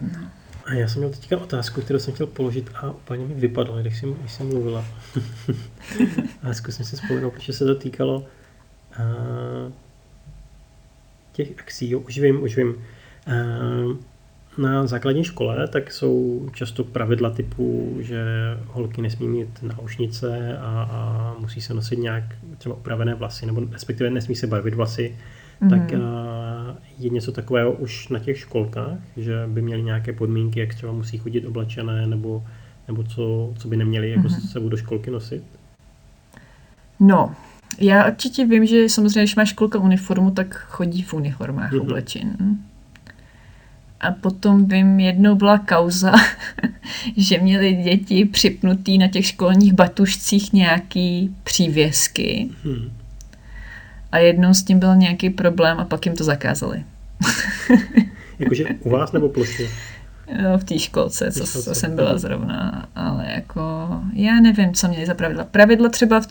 [0.00, 0.30] No.
[0.64, 3.98] A já jsem měl teďka otázku, kterou jsem chtěl položit a úplně mi vypadlo, když
[4.00, 4.84] jsem, když jsem mluvila.
[6.42, 9.72] a zkusím si vzpomenout, protože se to týkalo uh,
[11.32, 11.90] těch akcí.
[11.90, 12.68] Jo, už vím, už vím.
[12.68, 13.96] Uh,
[14.58, 18.24] na základní škole, tak jsou často pravidla typu, že
[18.66, 22.24] holky nesmí mít náušnice a, a musí se nosit nějak
[22.58, 25.16] třeba upravené vlasy, nebo respektive nesmí se barvit vlasy.
[25.62, 25.70] Mm-hmm.
[25.70, 30.74] Tak a, je něco takového už na těch školkách, že by měly nějaké podmínky, jak
[30.74, 32.44] třeba musí chodit oblečené, nebo,
[32.88, 34.48] nebo co, co by neměli jako mm-hmm.
[34.48, 35.42] sebou do školky nosit?
[37.00, 37.34] No,
[37.80, 41.80] já určitě vím, že samozřejmě, když má školka uniformu, tak chodí v uniformách mm-hmm.
[41.80, 42.36] oblečen.
[44.00, 46.12] A potom vím, jednou byla kauza,
[47.16, 52.48] že měli děti připnutý na těch školních batušcích nějaký přívěsky.
[52.64, 52.90] Hmm.
[54.12, 56.84] A jednou s tím byl nějaký problém a pak jim to zakázali.
[58.38, 59.66] Jakože u vás nebo plošně?
[60.42, 65.06] No, v té školce, co, co jsem byla zrovna, ale jako já nevím, co měli
[65.06, 65.44] za pravidla.
[65.44, 66.26] Pravidlo třeba v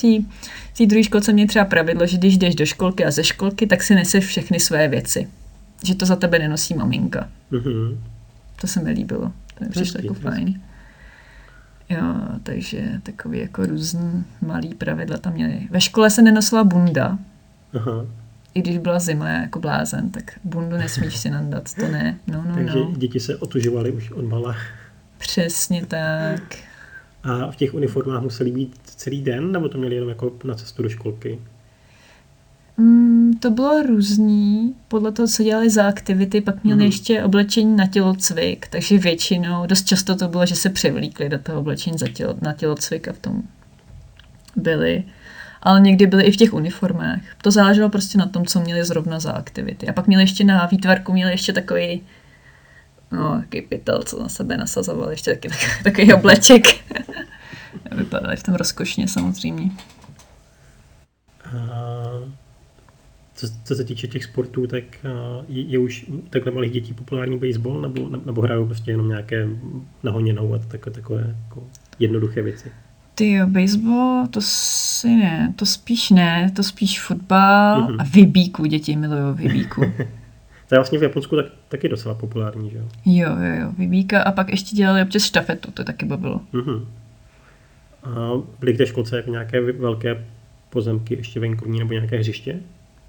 [0.78, 3.84] té druhé školce měli třeba pravidlo, že když jdeš do školky a ze školky, tak
[3.84, 5.28] si neseš všechny své věci
[5.84, 7.30] že to za tebe nenosí maminka.
[7.52, 7.98] Mm-hmm.
[8.62, 9.32] To se mi líbilo.
[9.56, 10.62] To mi přišlo jako fajn.
[11.90, 15.68] Jo, takže takový jako různý malý pravidla tam měli.
[15.72, 17.18] Ve škole se nenosila bunda.
[17.74, 18.06] Aha.
[18.54, 22.18] I když byla zima jako blázen, tak bundu nesmíš si nandat, to ne.
[22.28, 22.94] No, no, takže no.
[22.98, 24.56] děti se otužovaly už od mala.
[25.18, 26.56] Přesně tak.
[27.24, 30.84] A v těch uniformách museli být celý den, nebo to měli jenom jako na cestu
[30.84, 31.40] do školky?
[32.78, 36.86] Mm, to bylo různý, podle toho, co dělali za aktivity, pak měli mm.
[36.86, 41.60] ještě oblečení na tělocvik, takže většinou, dost často to bylo, že se převlíkli do toho
[41.60, 43.44] oblečení za tělo, na tělocvik a v tom
[44.56, 45.04] byli.
[45.62, 47.20] Ale někdy byli i v těch uniformách.
[47.42, 49.88] To záleželo prostě na tom, co měli zrovna za aktivity.
[49.88, 52.02] A pak měli ještě na výtvarku, měli ještě takový
[53.12, 56.64] no, takový pytel, co na sebe nasazovali, ještě taky takový, takový obleček.
[57.92, 59.72] Vypadali v tom rozkošně samozřejmě.
[61.54, 62.37] Uh...
[63.38, 64.84] Co, co se týče těch sportů, tak
[65.48, 69.48] je, je už takhle malých dětí populární baseball, nebo, nebo hrajou prostě jenom nějaké
[70.04, 71.64] nahoněnou a takové, takové jako
[72.00, 72.72] jednoduché věci?
[73.16, 77.96] Ty jo, baseball, to si ne, to spíš ne, to spíš fotbal mm-hmm.
[78.00, 79.82] a vybíku, děti milují vybíku.
[80.70, 82.86] to je vlastně v Japonsku tak, taky docela populární, že jo?
[83.06, 86.42] Jo, jo, jo, vybíka a pak ještě dělali občas štafetu, to taky bavilo.
[86.54, 86.86] Mm-hmm.
[88.04, 90.26] A byly té školce jako nějaké velké
[90.70, 92.60] pozemky ještě venkovní nebo nějaké hřiště?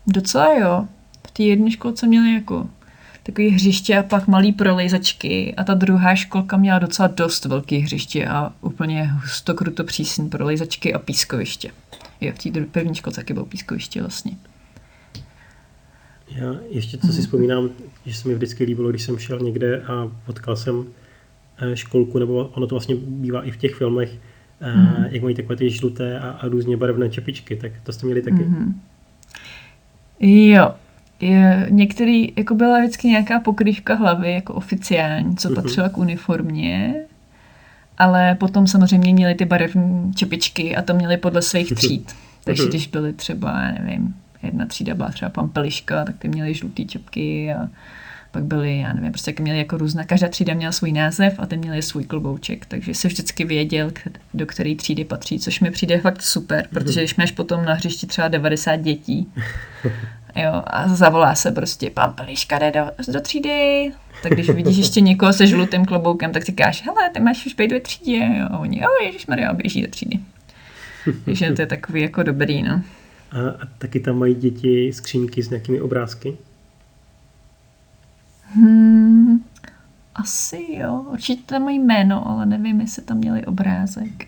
[0.08, 0.88] Docela jo.
[1.28, 2.68] V té jedné školce měli jako
[3.22, 8.26] takový hřiště a pak malý prolejzačky a ta druhá školka měla docela dost velký hřiště
[8.26, 11.70] a úplně hustokruto přísný prolejzačky a pískoviště.
[12.20, 14.36] Jo, v té první školce taky bylo pískoviště vlastně.
[16.28, 17.70] Já ještě co si vzpomínám,
[18.06, 20.84] že se mi vždycky líbilo, když jsem šel někde a potkal jsem
[21.58, 24.12] eh, školku, nebo ono to vlastně bývá i v těch filmech,
[24.76, 25.04] mm.
[25.10, 28.36] jak mají takové ty žluté a, a různě barevné čepičky, tak to jste měli taky.
[28.36, 28.72] Mm-hmm.
[30.20, 30.74] Jo,
[31.20, 35.54] je, některý, jako byla vždycky nějaká pokrývka hlavy, jako oficiální, co mm-hmm.
[35.54, 36.94] patřila k uniformě,
[37.98, 42.14] ale potom samozřejmě měli ty barevné čepičky a to měli podle svých tříd.
[42.44, 46.84] Takže když byly třeba, já nevím, jedna třída byla třeba pampeliška, tak ty měly žluté
[46.84, 47.68] čepky a
[48.30, 51.56] pak byly, já nevím, prostě měli jako různá, každá třída měla svůj název a ty
[51.56, 53.90] měli svůj klobouček, takže se vždycky věděl,
[54.34, 58.06] do které třídy patří, což mi přijde fakt super, protože když máš potom na hřišti
[58.06, 59.32] třeba 90 dětí,
[60.36, 65.32] jo, a zavolá se prostě pampeliška jde do, do třídy, tak když vidíš ještě někoho
[65.32, 68.58] se žlutým kloboukem, tak si říkáš, hele, ty máš už být ve třídě, jo, a
[68.58, 70.18] oni, jo, ježišmarja, běží do třídy.
[71.24, 72.82] Takže to je takový jako dobrý, no.
[73.30, 76.36] A, a taky tam mají děti skřínky s nějakými obrázky?
[78.54, 79.44] Hmm,
[80.14, 81.04] asi jo.
[81.12, 84.26] Určitě tam mají jméno, ale nevím, jestli tam měli obrázek.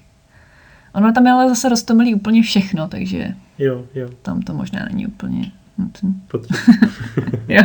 [0.94, 4.08] Ono tam je ale zase roztomilý úplně všechno, takže jo, jo.
[4.22, 6.12] tam to možná není úplně nutné.
[7.48, 7.62] jo.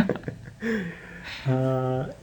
[1.46, 1.56] A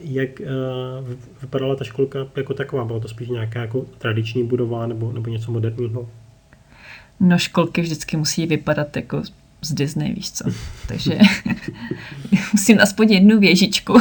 [0.00, 1.08] jak uh,
[1.42, 2.84] vypadala ta školka jako taková?
[2.84, 6.08] Byla to spíš nějaká jako tradiční budova nebo, nebo něco moderního?
[7.20, 9.22] no školky vždycky musí vypadat jako
[9.64, 10.44] z Disney, víš co.
[10.88, 11.18] Takže
[12.52, 13.98] musím aspoň jednu věžičku.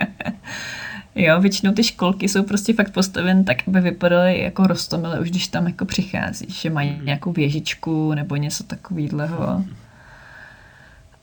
[1.14, 5.48] jo, většinou ty školky jsou prostě fakt postaveny tak, aby vypadaly jako rostomile, už když
[5.48, 9.64] tam jako přicházíš, že mají nějakou věžičku nebo něco takového.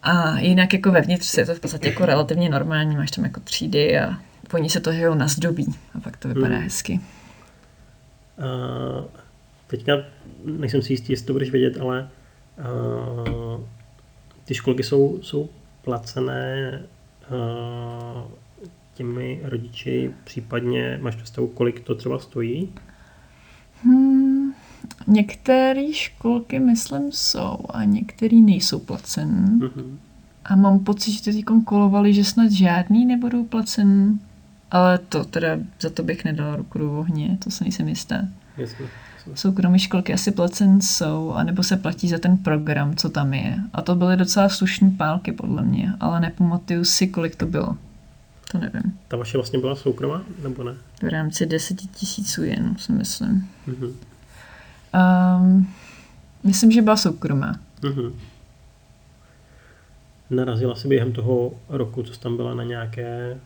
[0.03, 3.99] A jinak jako vevnitř je to v podstatě jako relativně normální, máš tam jako třídy
[3.99, 4.17] a
[4.53, 6.63] oni se to na nazdobí a pak to vypadá hmm.
[6.63, 6.99] hezky.
[8.37, 9.05] Uh,
[9.67, 9.93] teďka
[10.45, 12.09] nejsem si jistý, jestli to budeš vědět, ale
[12.57, 13.61] uh,
[14.45, 15.49] ty školky jsou, jsou
[15.81, 16.81] placené
[17.31, 18.21] uh,
[18.93, 22.69] těmi rodiči, případně máš představu, kolik to třeba stojí?
[23.83, 24.53] Hmm,
[25.07, 29.47] některé školky, myslím, jsou a některé nejsou placené.
[29.59, 29.97] Mm-hmm.
[30.45, 34.19] A mám pocit, že ty kolovali, že snad žádný nebudou placen.
[34.71, 38.21] Ale to teda, za to bych nedala ruku do ohně, to se nejsem jistá.
[38.57, 38.85] Jasně
[39.35, 43.57] soukromé školky asi placen jsou, anebo se platí za ten program, co tam je.
[43.73, 47.77] A to byly docela slušné pálky, podle mě, ale nepamatuju si, kolik to bylo.
[48.51, 48.99] To nevím.
[49.07, 50.75] Ta vaše vlastně byla soukromá, nebo ne?
[51.01, 53.49] V rámci deseti tisíců jen, si myslím.
[53.67, 53.93] Mm-hmm.
[55.41, 55.67] Um,
[56.43, 57.59] myslím, že byla soukromá.
[57.81, 58.13] Mm-hmm.
[60.29, 63.37] Narazila si během toho roku, co tam byla na nějaké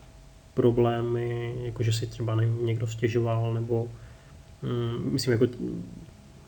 [0.54, 3.88] problémy, jako že si třeba nevím, někdo stěžoval, nebo
[5.10, 5.46] myslím jako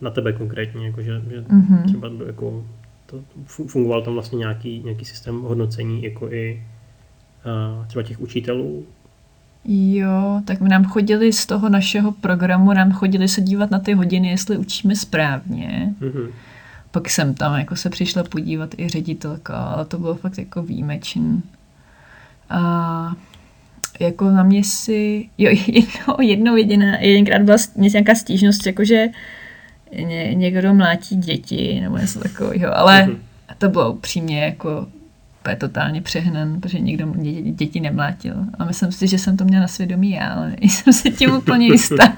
[0.01, 1.85] na tebe konkrétně, jako že, že mm-hmm.
[1.85, 2.65] třeba jako
[3.07, 3.21] to,
[3.67, 6.63] fungoval tam vlastně nějaký, nějaký systém hodnocení jako i
[7.79, 8.87] uh, třeba těch učitelů?
[9.65, 14.29] Jo, tak nám chodili z toho našeho programu, nám chodili se dívat na ty hodiny,
[14.29, 15.95] jestli učíme správně.
[16.01, 16.29] Mm-hmm.
[16.91, 21.43] Pak jsem tam jako se přišla podívat i ředitelka, ale to bylo fakt jako výjimečný.
[22.51, 23.13] A
[24.01, 29.09] jako na mě si, jo, jedno, jedno jediná, jedenkrát byla nějaká stížnost, jakože
[29.97, 33.19] ně, někdo mlátí děti, nebo něco takového, ale mm-hmm.
[33.59, 34.87] to bylo upřímně jako
[35.51, 38.35] je totálně přehnan, protože nikdo děti, děti nemlátil.
[38.59, 41.67] A myslím si, že jsem to měla na svědomí já, ale jsem si tím úplně
[41.67, 42.17] jistá.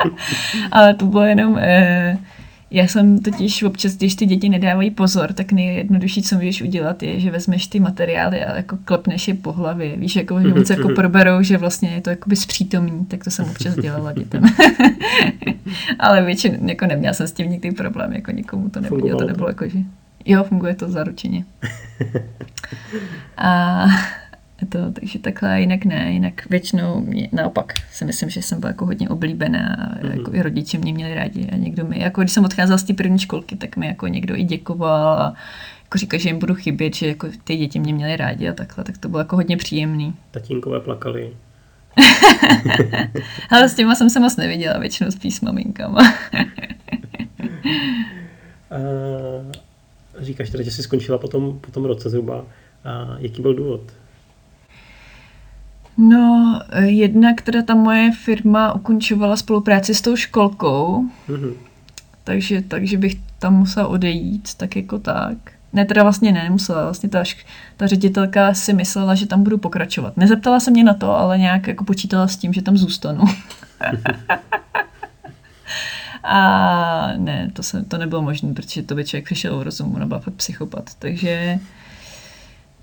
[0.72, 2.18] ale to bylo jenom, eh,
[2.70, 7.20] já jsem totiž občas, když ty děti nedávají pozor, tak nejjednodušší, co můžeš udělat, je,
[7.20, 9.96] že vezmeš ty materiály a jako klepneš je po hlavě.
[9.96, 13.44] Víš, jako, že moc jako proberou, že vlastně je to jakoby zpřítomní, tak to jsem
[13.44, 14.42] občas dělala dětem.
[15.98, 19.48] Ale většinou, jako neměla jsem s tím nikdy problém, jako nikomu to nebylo, to nebylo
[19.48, 19.78] jako, že...
[20.24, 21.44] Jo, funguje to zaručeně.
[23.36, 23.86] A
[24.68, 28.86] to, takže takhle, jinak ne, jinak většinou mě, naopak si myslím, že jsem byla jako
[28.86, 30.18] hodně oblíbená, mm-hmm.
[30.18, 32.92] jako i rodiče mě měli rádi a někdo mi, jako když jsem odcházela z té
[32.94, 35.34] první školky, tak mi jako někdo i děkoval a
[35.84, 38.84] jako říkal, že jim budu chybět, že jako ty děti mě měly rádi a takhle,
[38.84, 40.14] tak to bylo jako hodně příjemný.
[40.30, 41.32] Tatínkové plakali.
[43.50, 46.00] Ale s těma jsem se moc neviděla, většinou spíš s maminkama.
[48.70, 49.52] uh,
[50.18, 52.44] říkáš teda, že jsi skončila po tom, po tom roce zhruba.
[52.84, 53.80] A jaký byl důvod?
[56.00, 61.54] No, jednak teda ta moje firma ukončovala spolupráci s tou školkou, mm-hmm.
[62.24, 65.36] takže, takže bych tam musela odejít, tak jako tak.
[65.72, 66.82] Ne, teda vlastně ne, nemusela.
[66.82, 67.24] Vlastně ta,
[67.76, 70.16] ta ředitelka si myslela, že tam budu pokračovat.
[70.16, 73.24] Nezeptala se mě na to, ale nějak jako počítala s tím, že tam zůstanu.
[76.22, 80.06] A ne, to, se, to nebylo možné, protože to by člověk přišel o rozum, ona
[80.06, 80.90] byla fakt psychopat.
[80.98, 81.58] Takže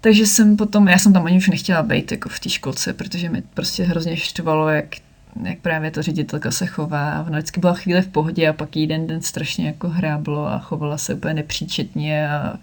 [0.01, 3.29] Takže jsem potom, já jsem tam ani už nechtěla být jako v té školce, protože
[3.29, 4.95] mi prostě hrozně štvalo, jak,
[5.43, 7.23] jak právě ta ředitelka se chová.
[7.27, 10.97] Ona vždycky byla chvíli v pohodě a pak jeden den strašně jako hráblo a chovala
[10.97, 12.57] se úplně nepříčetně a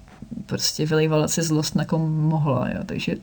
[0.47, 2.69] prostě vylejvala si zlost na kom mohla.
[2.69, 2.79] Jo.
[2.87, 3.17] Takže,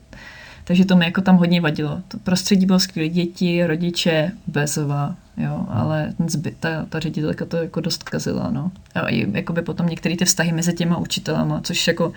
[0.64, 2.02] takže to mi jako tam hodně vadilo.
[2.08, 7.58] To prostředí bylo skvělé, děti, rodiče, bezová, jo, ale ten zbyt, ta, ta ředitelka to
[7.58, 8.50] jako dost kazila.
[8.52, 8.72] No.
[8.96, 12.14] A i jakoby potom některé ty vztahy mezi těma učitelama, což jako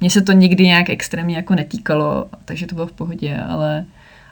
[0.00, 3.84] mně se to nikdy nějak extrémně jako netýkalo, takže to bylo v pohodě, ale,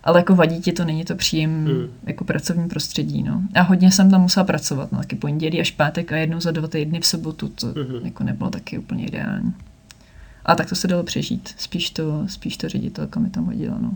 [0.04, 1.86] ale jako vadí ti to, není to příjem hmm.
[2.06, 3.22] jako pracovní prostředí.
[3.22, 3.42] No.
[3.54, 6.68] A hodně jsem tam musela pracovat, no, taky pondělí až pátek a jednou za dva
[6.68, 8.04] týdny v sobotu, to hmm.
[8.04, 9.54] jako nebylo taky úplně ideální.
[10.44, 13.78] A tak to se dalo přežít, spíš to, spíš to ředitelka mi tam hodila.
[13.80, 13.92] No.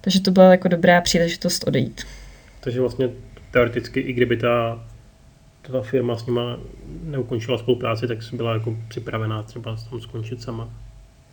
[0.00, 2.02] Takže to byla jako dobrá příležitost odejít.
[2.60, 3.08] Takže vlastně
[3.50, 4.84] teoreticky, i kdyby ta
[5.72, 6.56] ta firma s nima
[7.02, 10.68] neukončila spolupráci, tak byla jako připravená třeba tam skončit sama.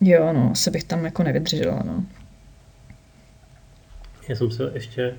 [0.00, 2.04] Jo, no, asi bych tam jako nevydržela, no.
[4.28, 5.14] Já jsem se ještě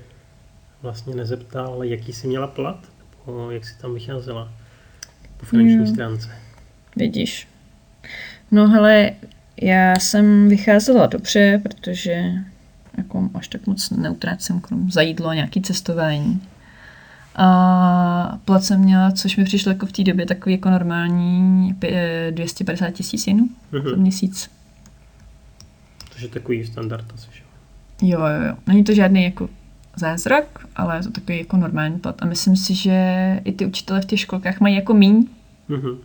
[0.82, 2.88] vlastně nezeptal, jaký jsi měla plat,
[3.26, 4.52] nebo jak jsi tam vycházela
[5.36, 5.86] po finanční jo.
[5.86, 6.28] stránce.
[6.96, 7.48] Vidíš.
[8.50, 9.12] No hele,
[9.62, 12.32] já jsem vycházela dobře, protože
[12.98, 16.42] jako až tak moc neutrácím krom za jídlo a nějaký cestování.
[17.36, 21.74] A plat jsem měla, což mi přišlo jako v té době takový jako normální
[22.30, 23.90] 250 tisíc jenů uh-huh.
[23.90, 24.50] za měsíc.
[26.18, 27.28] je takový standard asi,
[28.02, 28.56] Jo, jo, jo.
[28.66, 29.48] Není to žádný jako
[29.96, 32.22] zázrak, ale je to takový jako normální plat.
[32.22, 35.26] A myslím si, že i ty učitele v těch školkách mají jako míň.
[35.70, 35.98] Uh-huh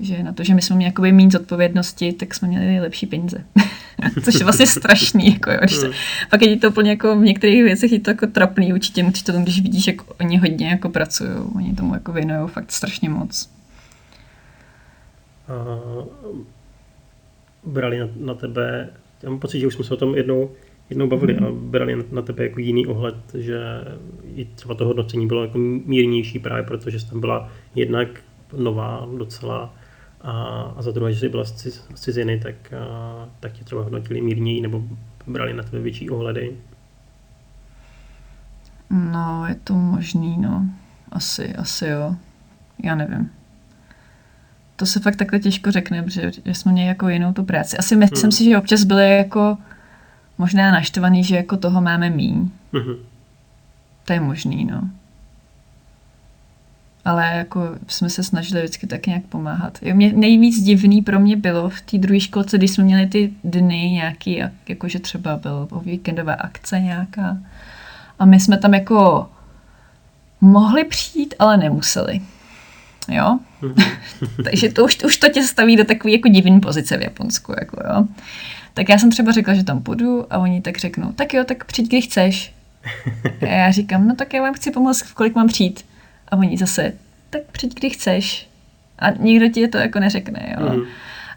[0.00, 3.44] že na to, že my jsme měli jakoby méně zodpovědnosti, tak jsme měli lepší peníze.
[4.24, 5.32] Což je vlastně strašný.
[5.32, 5.94] Jako, jo, když to, hmm.
[6.30, 9.62] pak je to úplně jako v některých věcech je to jako trapný určitě, učitelům, když
[9.62, 11.30] vidíš, jak oni hodně jako pracují.
[11.56, 13.50] Oni tomu jako věnují fakt strašně moc.
[15.48, 15.78] A
[17.64, 18.88] brali na, na tebe,
[19.22, 20.50] já mám pocit, že už jsme se o tom jednou,
[20.90, 21.46] jednou bavili mm.
[21.46, 23.60] a brali na, na tebe jako jiný ohled, že
[24.36, 28.08] i třeba to hodnocení bylo jako mírnější právě protože jsi tam byla jednak
[28.56, 29.74] nová docela
[30.22, 30.32] a,
[30.76, 34.60] a za druhé, že jsi byla z, ciziny, tak, a, tak tě třeba hodnotili mírněji
[34.60, 34.82] nebo
[35.26, 36.56] brali na tebe větší ohledy?
[38.90, 40.66] No, je to možný, no.
[41.12, 42.16] Asi, asi jo.
[42.84, 43.30] Já nevím.
[44.76, 47.76] To se fakt takhle těžko řekne, protože že jsme měli jako jinou tu práci.
[47.76, 48.00] Asi hmm.
[48.10, 49.58] myslím si, že občas byli jako
[50.38, 52.50] možná naštvaný, že jako toho máme míň.
[52.72, 52.94] Hmm.
[54.04, 54.90] To je možný, no
[57.04, 59.78] ale jako jsme se snažili vždycky tak nějak pomáhat.
[59.82, 63.32] Jo, mě nejvíc divný pro mě bylo v té druhé školce, když jsme měli ty
[63.44, 67.38] dny nějaký, jakože třeba byl víkendová akce nějaká
[68.18, 69.28] a my jsme tam jako
[70.40, 72.20] mohli přijít, ale nemuseli.
[73.08, 73.38] Jo?
[74.44, 77.54] Takže to už, už to tě staví do takové jako divné pozice v Japonsku.
[77.60, 78.04] Jako, jo?
[78.74, 81.64] Tak já jsem třeba řekla, že tam půjdu a oni tak řeknou, tak jo, tak
[81.64, 82.54] přijď, kdy chceš.
[83.40, 85.84] A já říkám, no tak já vám chci pomoct, v kolik mám přijít.
[86.30, 86.92] A oni zase,
[87.30, 88.48] tak přijď, kdy chceš.
[88.98, 90.72] A nikdo ti to jako neřekne, jo.
[90.72, 90.82] Mm.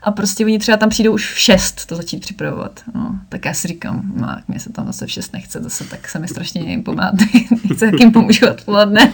[0.04, 2.80] A prostě oni třeba tam přijdou už v šest to začít připravovat.
[2.94, 6.08] No, tak já si říkám, no, mě se tam zase v šest nechce, zase tak
[6.08, 7.16] se mi strašně jim pomáhat.
[7.70, 9.14] Nechce, jak jim pomůžu odpoledne.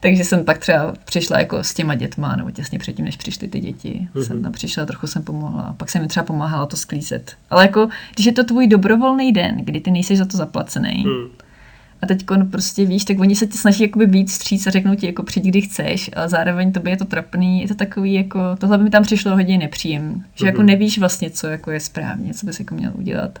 [0.00, 3.60] Takže jsem pak třeba přišla jako s těma dětma, nebo těsně předtím, než přišly ty
[3.60, 4.08] děti.
[4.14, 4.26] Mm-hmm.
[4.26, 5.74] Jsem tam přišla, trochu jsem pomohla.
[5.76, 7.36] Pak jsem mi třeba pomáhala to sklízet.
[7.50, 11.41] Ale jako, když je to tvůj dobrovolný den, kdy ty nejsi za to zaplacený, mm
[12.02, 15.06] a teď prostě víš, tak oni se ti snaží jakoby být stříc a řeknou ti
[15.06, 18.78] jako přijď, kdy chceš, a zároveň to je to trapný, je to takový jako, tohle
[18.78, 20.46] by mi tam přišlo hodně nepříjem, že mm-hmm.
[20.46, 20.66] jako mhm.
[20.66, 23.38] nevíš vlastně, co jako je správně, co bys jako měl udělat,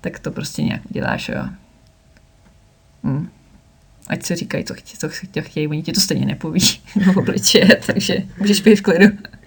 [0.00, 1.44] tak to prostě nějak uděláš, jo.
[3.04, 3.28] Hm.
[4.06, 6.60] Ať se říkají, co, chtě, co chtě, chtějí, oni ti to stejně nepoví
[7.16, 9.06] obličeje, takže můžeš být v klidu.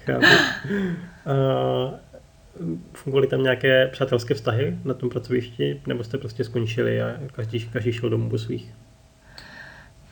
[0.09, 1.93] uh,
[2.93, 7.91] fungovaly tam nějaké přátelské vztahy na tom pracovišti, nebo jste prostě skončili a každý, každý
[7.91, 8.73] šel domů po svých?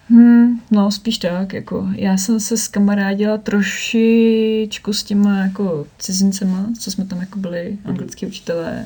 [0.09, 6.91] Hmm, no, spíš tak, jako já jsem se skamarádila trošičku s těma jako cizincema, co
[6.91, 7.89] jsme tam jako byli, mm-hmm.
[7.89, 8.85] anglický učitelé,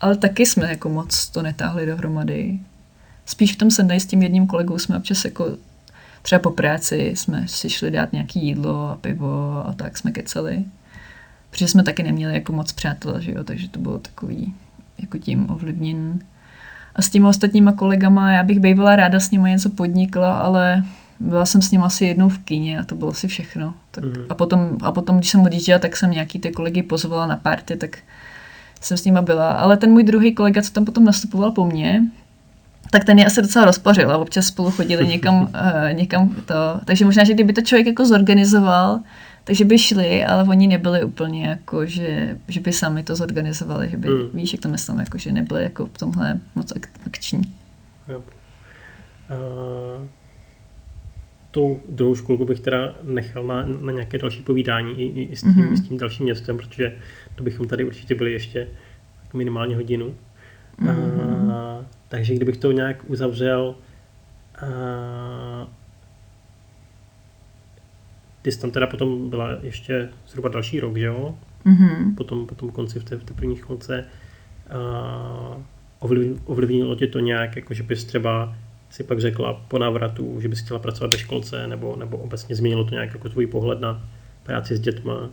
[0.00, 2.58] ale taky jsme jako moc to netáhli dohromady.
[3.26, 5.56] Spíš v tom Sendai s tím jedním kolegou jsme občas jako
[6.22, 10.64] třeba po práci jsme si šli dát nějaký jídlo a pivo a tak jsme keceli
[11.54, 14.54] protože jsme taky neměli jako moc přátel, že jo, takže to bylo takový
[14.98, 16.18] jako tím ovlivněn.
[16.96, 20.84] A s těmi ostatníma kolegama, já bych bývala ráda s nimi něco podnikla, ale
[21.20, 23.74] byla jsem s ním asi jednou v kyně a to bylo asi všechno.
[23.90, 24.12] Tak, mm.
[24.28, 27.76] a, potom, a potom, když jsem odjížděla, tak jsem nějaký ty kolegy pozvala na party,
[27.76, 27.98] tak
[28.80, 29.52] jsem s nima byla.
[29.52, 32.02] Ale ten můj druhý kolega, co tam potom nastupoval po mně,
[32.90, 35.48] tak ten je asi docela rozpařil a občas spolu chodili někam, uh,
[35.92, 36.80] někam to.
[36.84, 39.00] Takže možná, že kdyby to člověk jako zorganizoval,
[39.44, 43.96] Takže by šli, ale oni nebyli úplně jako, že, že by sami to zorganizovali, že
[43.96, 44.28] by, Hmm.
[44.34, 47.42] víš, jak to myslím, jako, že nebyli jako v tomhle moc ak- akční.
[48.08, 48.22] Jo.
[49.30, 49.34] A
[51.50, 55.40] tu druhou školku bych teda nechal na, na nějaké další povídání i, i, i s,
[55.40, 55.76] tím, Mhm.
[55.76, 56.96] s tím dalším městem, protože
[57.34, 58.68] to bychom tady určitě byli ještě
[59.34, 60.14] minimálně hodinu.
[60.78, 61.50] Mhm.
[61.50, 63.74] A, takže kdybych to nějak uzavřel,
[64.56, 65.68] a,
[68.44, 71.34] ty jsi tam teda potom byla ještě zhruba další rok, že jo?
[71.64, 72.14] Mhm.
[72.14, 74.04] potom, potom konci v té, v té první školce.
[74.70, 75.56] A
[76.00, 78.56] ovliv- ovlivnilo tě to nějak, jako že bys třeba
[78.90, 82.84] si pak řekla po návratu, že bys chtěla pracovat ve školce, nebo, nebo obecně změnilo
[82.84, 84.04] to nějak jako tvůj pohled na
[84.42, 85.28] práci s dětma?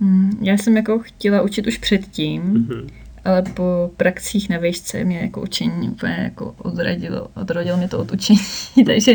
[0.00, 2.86] Mm, Já jsem jako chtěla učit už předtím, Mhm.
[3.24, 8.12] Ale po praxích na výšce mě jako učení úplně jako odradilo, odradilo mě to od
[8.12, 8.38] učení,
[8.86, 9.12] takže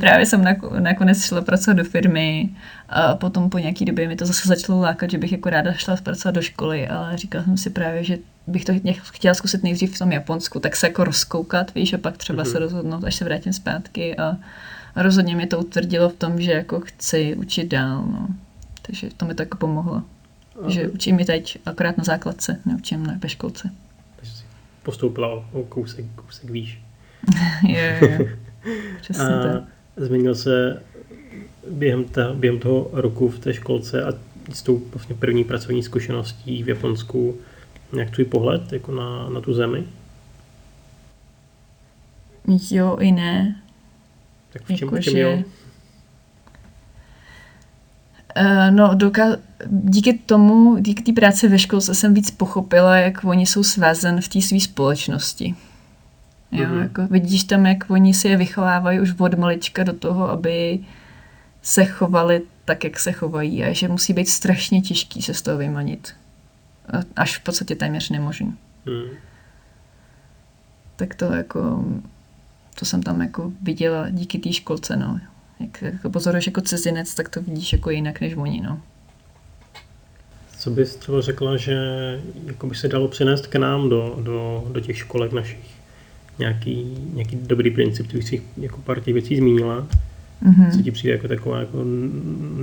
[0.00, 2.48] právě jsem nako- nakonec šla pracovat do firmy
[2.88, 5.96] a potom po nějaký době mi to zase začalo lákat, že bych jako ráda šla
[5.96, 9.98] pracovat do školy, ale říkala jsem si právě, že bych to chtěla zkusit nejdřív v
[9.98, 12.52] tom Japonsku, tak se jako rozkoukat, víš, a pak třeba Mhm.
[12.52, 14.36] se rozhodnout, až se vrátím zpátky a,
[14.94, 18.28] a rozhodně mě to utvrdilo v tom, že jako chci učit dál, no.
[18.82, 20.02] Takže to mi to jako pomohlo.
[20.68, 23.70] Že učím mi teď akorát na základce, neučím na školce.
[24.82, 26.80] Postoupila o, o kousek, kousek výš.
[27.68, 28.26] jo, jo.
[29.00, 29.62] Přesně A tak.
[29.96, 30.82] změnil se
[31.70, 34.12] během, ta, během toho roku v té školce a
[34.52, 37.36] s tou vlastně první pracovní zkušeností v Japonsku
[37.92, 39.84] nějak tvůj pohled jako na, na tu zemi?
[42.70, 43.60] Jo i ne.
[44.52, 45.42] Tak v čem, Jako, v čem že- jo?
[48.40, 53.46] Uh, no, doka- díky tomu, díky té práci ve školce jsem víc pochopila, jak oni
[53.46, 55.54] jsou svazen v té své společnosti.
[56.52, 56.78] Jo, Mhm.
[56.82, 60.78] jako vidíš tam, jak oni si je vychovávají už od malička do toho, aby
[61.62, 65.58] se chovali tak, jak se chovají a že musí být strašně těžký se z toho
[65.58, 66.14] vymanit.
[67.16, 68.54] Až v podstatě téměř nemožný.
[68.86, 69.16] Hmm.
[70.96, 71.84] Tak to jako,
[72.78, 75.20] to jsem tam jako viděla díky té školce, no.
[75.60, 78.80] Jak jako pozoruješ jako cizinec, tak to vidíš jako jinak než oni, no.
[80.58, 81.76] Co bys třeba řekla, že
[82.46, 85.74] jako by se dalo přenést k nám do, do, do těch školek našich?
[86.38, 89.86] Nějaký, nějaký dobrý princip, ty už si jako pár těch věcí zmínila.
[90.40, 90.70] Mhm.
[90.70, 91.78] Co ti přijde jako taková jako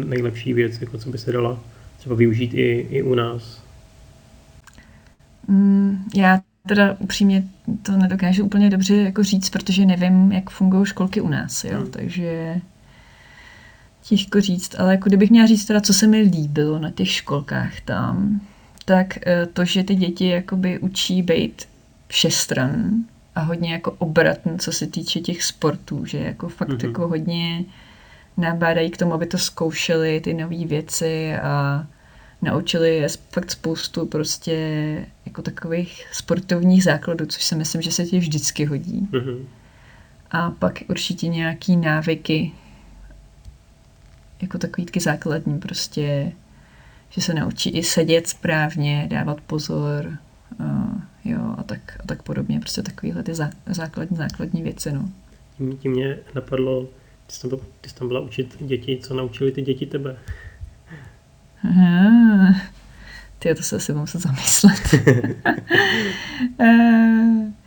[0.05, 1.59] nejlepší věc, jako co by se dala
[1.97, 3.63] třeba využít i, i u nás?
[5.47, 7.43] Mm, já teda upřímně
[7.83, 11.91] to nedokážu úplně dobře jako říct, protože nevím, jak fungují školky u nás, jo, Hmm.
[11.91, 12.55] takže
[14.03, 17.81] těžko říct, ale jako kdybych měla říct teda, co se mi líbilo na těch školkách
[17.81, 18.41] tam,
[18.85, 21.65] tak eh, to, že ty děti jakoby učí být
[22.07, 22.91] všestran
[23.35, 26.79] a hodně jako obratný, co se týče těch sportů, že jako fakt Mhm.
[26.81, 27.63] jako hodně
[28.37, 31.85] nabádají k tomu, aby to zkoušeli, ty nové věci a
[32.41, 34.57] naučili je fakt spoustu prostě
[35.25, 39.07] jako takových sportovních základů, což si myslím, že se ti vždycky hodí.
[39.11, 39.45] Mhm.
[40.31, 42.51] A pak určitě nějaký návyky,
[44.41, 46.31] jako takový taky základní prostě,
[47.09, 50.17] že se naučí i sedět správně, dávat pozor,
[50.59, 50.89] a,
[51.25, 52.59] jo, a tak, a tak podobně.
[52.59, 55.09] Prostě takovýhle ty zá, základní, základní věci, no.
[55.57, 56.83] Tím, tím mě napadlo,
[57.27, 60.15] ty jsi, tam, byla- ty jsi tam byla učit děti, co naučili ty děti tebe.
[61.69, 62.55] Aha.
[63.39, 64.95] Ty to se asi muset zamyslet.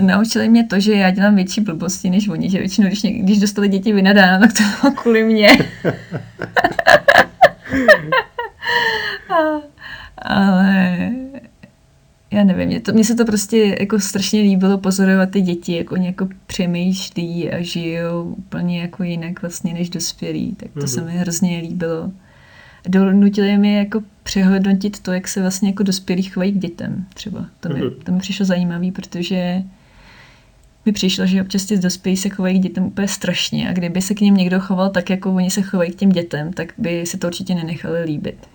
[0.00, 3.68] Naučili mě to, že já dělám větší blbosti než oni, že většinou, když, když dostali
[3.68, 5.48] děti vynadáno, tak to bylo kvůli mě.
[9.30, 9.60] A-
[10.18, 10.96] Ale
[12.30, 15.92] já nevím, mě, to, mně se to prostě jako strašně líbilo pozorovat ty děti, jak
[15.92, 20.86] oni jako přemýšlí a žijou úplně jako jinak vlastně než dospělí, tak to mm-hmm.
[20.86, 21.10] se Mhm.
[21.12, 22.10] mi hrozně líbilo.
[22.88, 27.46] Donutili mě jako přehodnotit to, jak se vlastně jako dospělí chovají k dětem třeba.
[27.60, 27.90] To mi, Mhm.
[28.04, 29.62] to mi přišlo zajímavé, protože
[30.86, 34.14] mi přišlo, že občas ty dospělí se chovají k dětem úplně strašně a kdyby se
[34.14, 37.18] k ním někdo choval tak, jako oni se chovají k těm dětem, tak by si
[37.18, 38.48] to určitě nenechali líbit.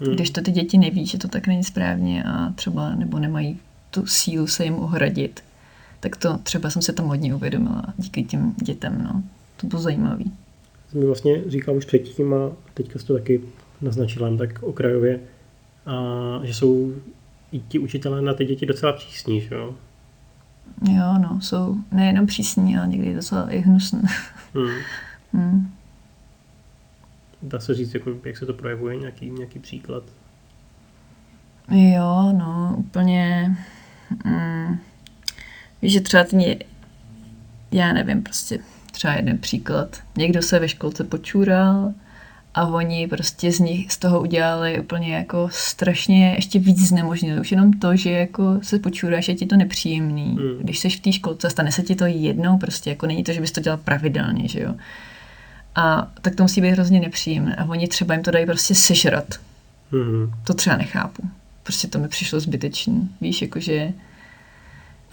[0.00, 0.14] Hmm.
[0.14, 3.58] Když to ty děti neví, že to tak není správně a třeba nebo nemají
[3.90, 5.40] tu sílu se jim ohradit,
[6.00, 9.22] tak to třeba jsem se tam hodně uvědomila díky těm dětem, no.
[9.56, 10.24] To bylo zajímavé.
[10.92, 13.40] Jsem mi vlastně říkal už předtím a teďka jsi to taky
[13.80, 15.20] naznačila jen tak okrajově,
[15.86, 16.94] a, že jsou
[17.52, 19.74] i ti učitelé na ty děti docela přísní, že jo?
[20.90, 24.02] Jo, no, jsou nejenom přísní, ale někdy docela i hnusné.
[24.54, 24.70] Hmm.
[25.34, 25.72] Hmm.
[27.42, 30.02] Dá se říct, jako, jak se to projevuje, nějaký, nějaký příklad.
[31.70, 33.56] Jo, no, úplně.
[34.24, 34.78] Mm,
[35.82, 36.64] víš, že třeba ty,
[37.70, 38.58] já nevím, prostě
[38.92, 39.96] třeba jeden příklad.
[40.16, 41.92] Někdo se ve školce počůral
[42.54, 47.40] a oni prostě z nich z toho udělali úplně jako strašně ještě víc znemožnili.
[47.40, 50.24] Už jenom to, že jako se počuráš, je ti to nepříjemný.
[50.24, 50.58] Mm.
[50.60, 53.40] Když jsi v té školce, stane se ti to jednou, prostě jako není to, že
[53.40, 54.74] bys to dělal pravidelně, že jo.
[55.74, 57.56] A tak to musí být hrozně nepříjemné.
[57.56, 59.34] A oni třeba jim to dají prostě sežrat.
[59.92, 60.32] Mm.
[60.44, 61.22] To třeba nechápu.
[61.62, 63.08] Prostě to mi přišlo zbytečný.
[63.20, 63.92] Víš, jakože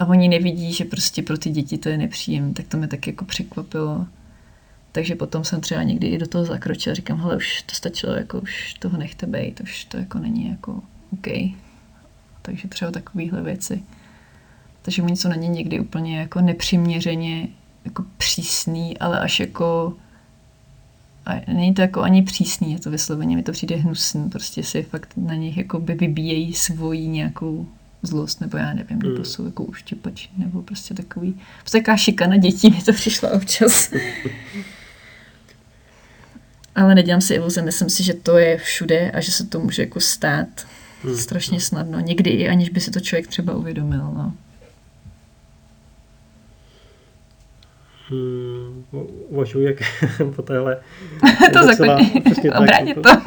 [0.00, 3.06] a oni nevidí, že prostě pro ty děti to je nepříjemné, tak to mě tak
[3.06, 4.06] jako překvapilo.
[4.92, 8.40] Takže potom jsem třeba někdy i do toho zakročila, říkám, hele, už to stačilo, jako
[8.40, 10.82] už toho nechte být, už to jako není jako
[11.12, 11.26] OK.
[12.42, 13.82] Takže třeba takovéhle věci.
[14.82, 17.48] Takže mi něco není někdy úplně jako nepřiměřeně
[17.84, 19.96] jako přísný, ale až jako
[21.26, 24.82] a není to jako ani přísný, je to vysloveně, mi to přijde hnusný, prostě si
[24.82, 27.66] fakt na nich jako by vybíjejí svoji nějakou
[28.02, 29.24] zlost, nebo já nevím, nebo mm.
[29.24, 33.92] jsou jako uštěpači, nebo prostě takový, prostě taková šikana dětí mi to přišla občas.
[36.74, 39.82] Ale nedělám si iluze, myslím si, že to je všude a že se to může
[39.82, 40.48] jako stát
[41.02, 41.16] hmm.
[41.16, 42.00] strašně snadno.
[42.00, 43.98] Někdy i aniž by si to člověk třeba uvědomil.
[43.98, 44.34] No.
[48.10, 48.84] Hmm,
[49.28, 49.76] uvažuji, jak
[50.36, 50.76] po téhle...
[51.52, 51.98] to docela,
[52.58, 53.08] Obrátit to.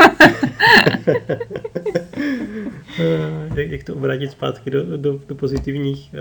[3.55, 6.15] jak, jak to obrátit zpátky do, do, do pozitivních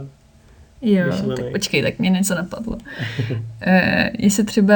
[0.00, 0.06] uh,
[0.82, 1.38] Jo, myšlenek.
[1.38, 2.78] tak počkej, tak mě něco napadlo.
[3.60, 4.74] e, jestli třeba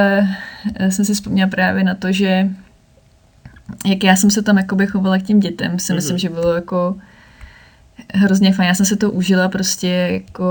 [0.75, 2.49] eh, jsem si vzpomněla právě na to, že
[3.87, 5.95] jak já jsem se tam jakoby chovala k těm dětem, si mm-hmm.
[5.95, 6.97] myslím, že bylo jako
[8.15, 8.69] hrozně fajn.
[8.69, 10.45] Já jsem se to užila prostě jako,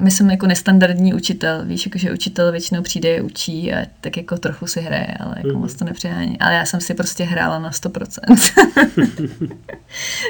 [0.00, 4.38] my jsme jako nestandardní učitel, víš, jako, že učitel většinou přijde, učí a tak jako
[4.38, 5.60] trochu si hraje, ale jako mm-hmm.
[5.60, 6.38] moc to nepřehání.
[6.38, 8.78] Ale já jsem si prostě hrála na 100%.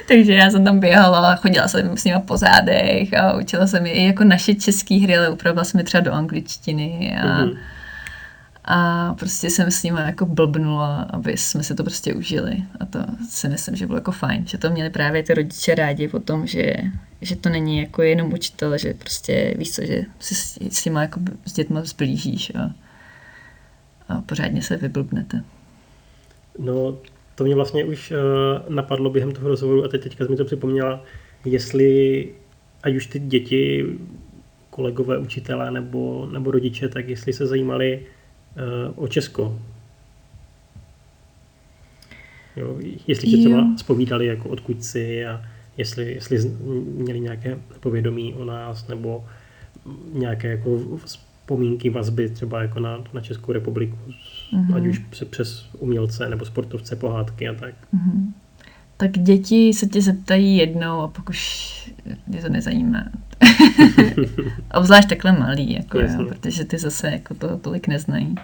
[0.08, 3.92] Takže já jsem tam běhala, chodila jsem s nimi po zádech a učila jsem je
[3.92, 7.56] i jako naše české hry, ale upravila jsem je třeba do angličtiny a mm-hmm
[8.72, 12.56] a prostě jsem s nimi jako blbnula, aby jsme si to prostě užili.
[12.80, 12.98] A to
[13.28, 16.46] si myslím, že bylo jako fajn, že to měli právě ty rodiče rádi o tom,
[16.46, 16.74] že,
[17.20, 21.02] že to není jako jenom učitel, že prostě víš co, že si s, s těma
[21.02, 22.74] jako s dětma zblížíš a,
[24.08, 25.44] a pořádně se vyblbnete.
[26.58, 26.98] No,
[27.34, 31.04] to mě vlastně už uh, napadlo během toho rozhovoru a teď teďka mi to připomněla,
[31.44, 32.28] jestli
[32.82, 33.84] ať už ty děti,
[34.70, 38.06] kolegové, učitelé nebo, nebo rodiče, tak jestli se zajímali
[38.94, 39.58] o Česko.
[42.56, 45.42] Jo, jestli tě třeba zpovídali jako odkud jsi a
[45.76, 46.38] jestli, jestli
[46.94, 49.24] měli nějaké povědomí o nás nebo
[50.12, 53.96] nějaké jako vzpomínky, vazby třeba jako na, na Českou republiku,
[54.52, 54.76] mm-hmm.
[54.76, 54.98] ať už
[55.30, 57.74] přes umělce nebo sportovce, pohádky a tak.
[57.94, 58.32] Mm-hmm.
[58.96, 61.70] Tak děti se tě zeptají jednou a pak už
[62.26, 63.04] mě to nezajímá.
[64.74, 68.34] Obzvlášť takhle malý, jako jo, protože ty zase jako to tolik neznají.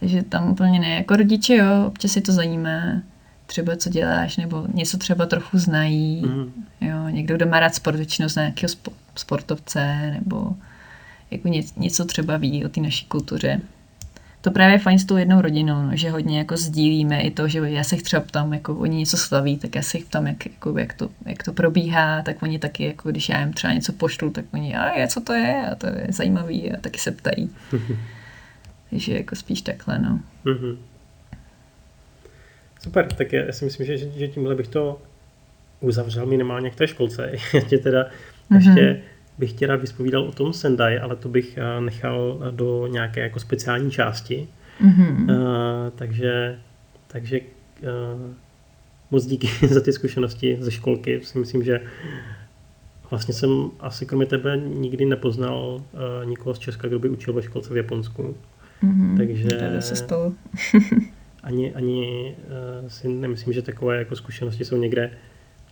[0.00, 0.94] Takže tam úplně ne.
[0.94, 3.02] Jako rodiče, jo, občas si to zajímá,
[3.46, 6.22] třeba co děláš, nebo něco třeba trochu znají.
[6.26, 6.64] Mm.
[6.80, 8.68] Jo, někdo, kdo má rád sport, většinou zná nějakého
[9.16, 10.54] sportovce, nebo
[11.30, 13.60] jako něco třeba ví o té naší kultuře.
[14.42, 17.48] To právě je fajn s tou jednou rodinou, no, že hodně jako sdílíme i to,
[17.48, 20.26] že já se jich třeba ptám, jako oni něco slaví, tak já se jich ptám,
[20.26, 23.72] jak, jako, jak, to, jak to probíhá, tak oni taky, jako když já jim třeba
[23.72, 27.10] něco pošlu, tak oni, a co to je, a to je zajímavý, a taky se
[27.10, 27.50] ptají.
[28.90, 30.20] Takže jako spíš takhle, no.
[30.44, 30.76] Mm-hmm.
[32.80, 35.02] Super, tak já si myslím, že, že tímhle bych to
[35.80, 37.30] uzavřel minimálně k té školce.
[37.54, 38.56] Ještě teda mm-hmm.
[38.56, 39.02] ještě
[39.38, 43.40] bych tě rád vyspovídal o tom Sendai, ale to bych eh, nechal do nějaké jako
[43.40, 44.48] speciální části.
[44.80, 45.30] Mm-hmm.
[45.30, 46.58] Uh, takže
[47.06, 48.32] takže uh,
[49.10, 51.20] moc díky za ty zkušenosti ze školky.
[51.22, 51.80] Si myslím, že
[53.10, 57.42] vlastně jsem asi kromě tebe nikdy nepoznal uh, nikoho z Česka, kdo by učil ve
[57.42, 58.36] školce v Japonsku.
[58.82, 60.32] Mm-hmm, Takže se stalo.
[61.42, 62.34] ani, ani
[62.82, 65.10] uh, si nemyslím, že takové jako zkušenosti jsou někde,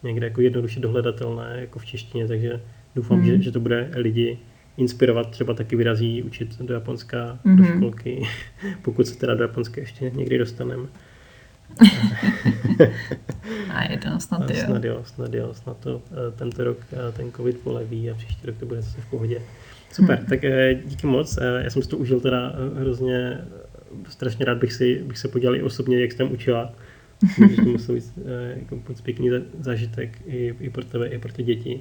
[0.03, 2.61] někde jako jednoduše dohledatelné jako v češtině, takže
[2.95, 3.27] doufám, mm.
[3.27, 4.39] že, že to bude lidi
[4.77, 7.57] inspirovat, třeba taky vyrazí učit do Japonska, mm-hmm.
[7.57, 7.77] do mhm.
[7.77, 8.23] školky,
[8.83, 10.87] pokud se teda do Japonska ještě někdy dostaneme.
[13.71, 14.57] a je to snad jo.
[14.65, 18.47] Snad jo, snad jo, snad to eh, tento rok eh, ten covid poleví a příští
[18.47, 19.43] rok to bude zase v pohodě.
[19.93, 20.27] Super, hmm.
[20.27, 21.39] tak eh, díky moc.
[21.63, 23.39] Já jsem si to užil teda hrozně,
[24.09, 26.75] strašně rád bych, si, bych se podělal i osobně, jak jsi tam učila.
[27.23, 28.19] Myslím, že to musel být
[28.57, 29.31] jako moc pěkný
[29.61, 31.81] zážitek i, i pro tebe, i pro ty děti.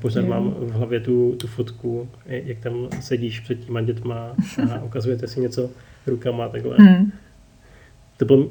[0.00, 4.36] Pořád mám v hlavě tu, tu fotku, jak tam sedíš před těma dětma
[4.72, 5.70] a ukazujete si něco
[6.06, 6.76] rukama takhle.
[6.78, 7.12] Hmm.
[8.16, 8.48] To bylo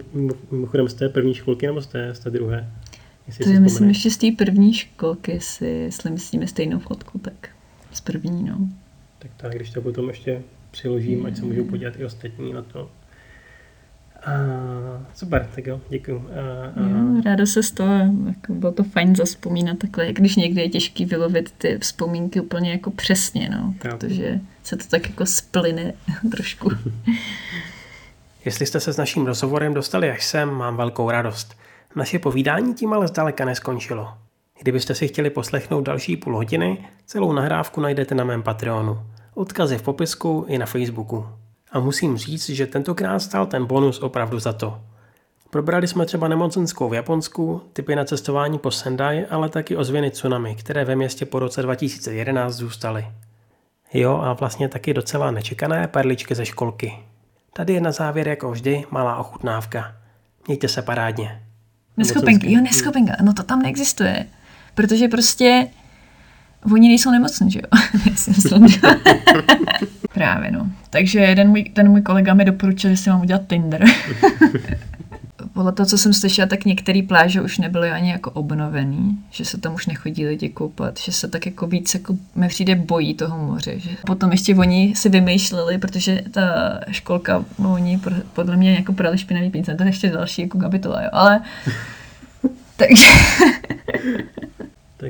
[0.52, 2.70] mimochodem z té první školky nebo z té, z té druhé?
[3.28, 7.50] Jestli to je, myslím, ještě z té první školky, si, jestli myslíme stejnou fotku, tak
[7.92, 8.70] z první, no.
[9.20, 12.90] Tak tak, když to potom ještě přiložím, ať se můžou podívat i ostatní na to.
[14.26, 14.31] A,
[15.14, 16.30] super, tak jo, děkuju.
[16.30, 16.89] A, a...
[16.89, 17.93] Jo, ráda se z toho,
[18.27, 22.91] jako bylo to fajn zaspomínat takhle, když někdy je těžký vylovit ty vzpomínky úplně jako
[22.91, 25.93] přesně, no, protože se to tak jako splyne
[26.31, 26.72] trošku.
[28.45, 31.57] Jestli jste se s naším rozhovorem dostali až sem, mám velkou radost.
[31.95, 34.14] Naše povídání tím ale zdaleka neskončilo.
[34.61, 38.99] Kdybyste si chtěli poslechnout další půl hodiny, celou nahrávku najdete na mém Patreonu.
[39.34, 41.26] Odkaz je v popisku i na Facebooku.
[41.72, 44.81] A musím říct, že tentokrát stál ten bonus opravdu za to.
[45.49, 50.56] Probrali jsme třeba nemocenskou v Japonsku, typy na cestování po Sendai, ale taky ozvěny tsunami,
[50.56, 53.07] které ve městě po roce 2011 zůstaly.
[53.93, 56.93] Jo, a vlastně taky docela nečekané perličky ze školky.
[57.53, 59.95] Tady je na závěr jako vždy malá ochutnávka.
[60.48, 61.43] Mějte se parádně.
[61.98, 64.26] Neschopenka, jo, neschopenka, no to tam neexistuje.
[64.76, 65.68] Protože prostě
[66.74, 67.68] oni nejsou nemocní, že jo?
[70.14, 70.72] Právě, no.
[70.90, 73.86] Takže jeden můj, ten můj kolega mi doporučil, že si mám udělat Tinder.
[75.54, 79.58] Podle toho, co jsem slyšela, tak některé pláže už nebyly ani jako obnovený, že se
[79.58, 83.46] tam už nechodí lidi koupat, že se tak jako víc jako mi přijde bojí toho
[83.46, 83.80] moře.
[83.80, 88.00] Že potom ještě oni si vymýšleli, protože ta školka, no oni
[88.34, 91.42] podle mě jako prali špinavý pínce, to je ještě další jako kapitola, jo, ale
[92.76, 93.08] takže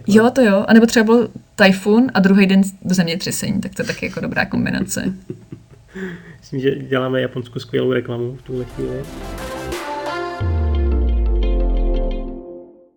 [0.08, 0.66] Jo, to jo.
[0.68, 4.46] A nebo třeba byl tajfun a druhý den zemětřesení, tak to je taky jako dobrá
[4.46, 5.14] kombinace.
[6.40, 9.04] Myslím, že děláme japonskou skvělou reklamu v tuhle chvíli.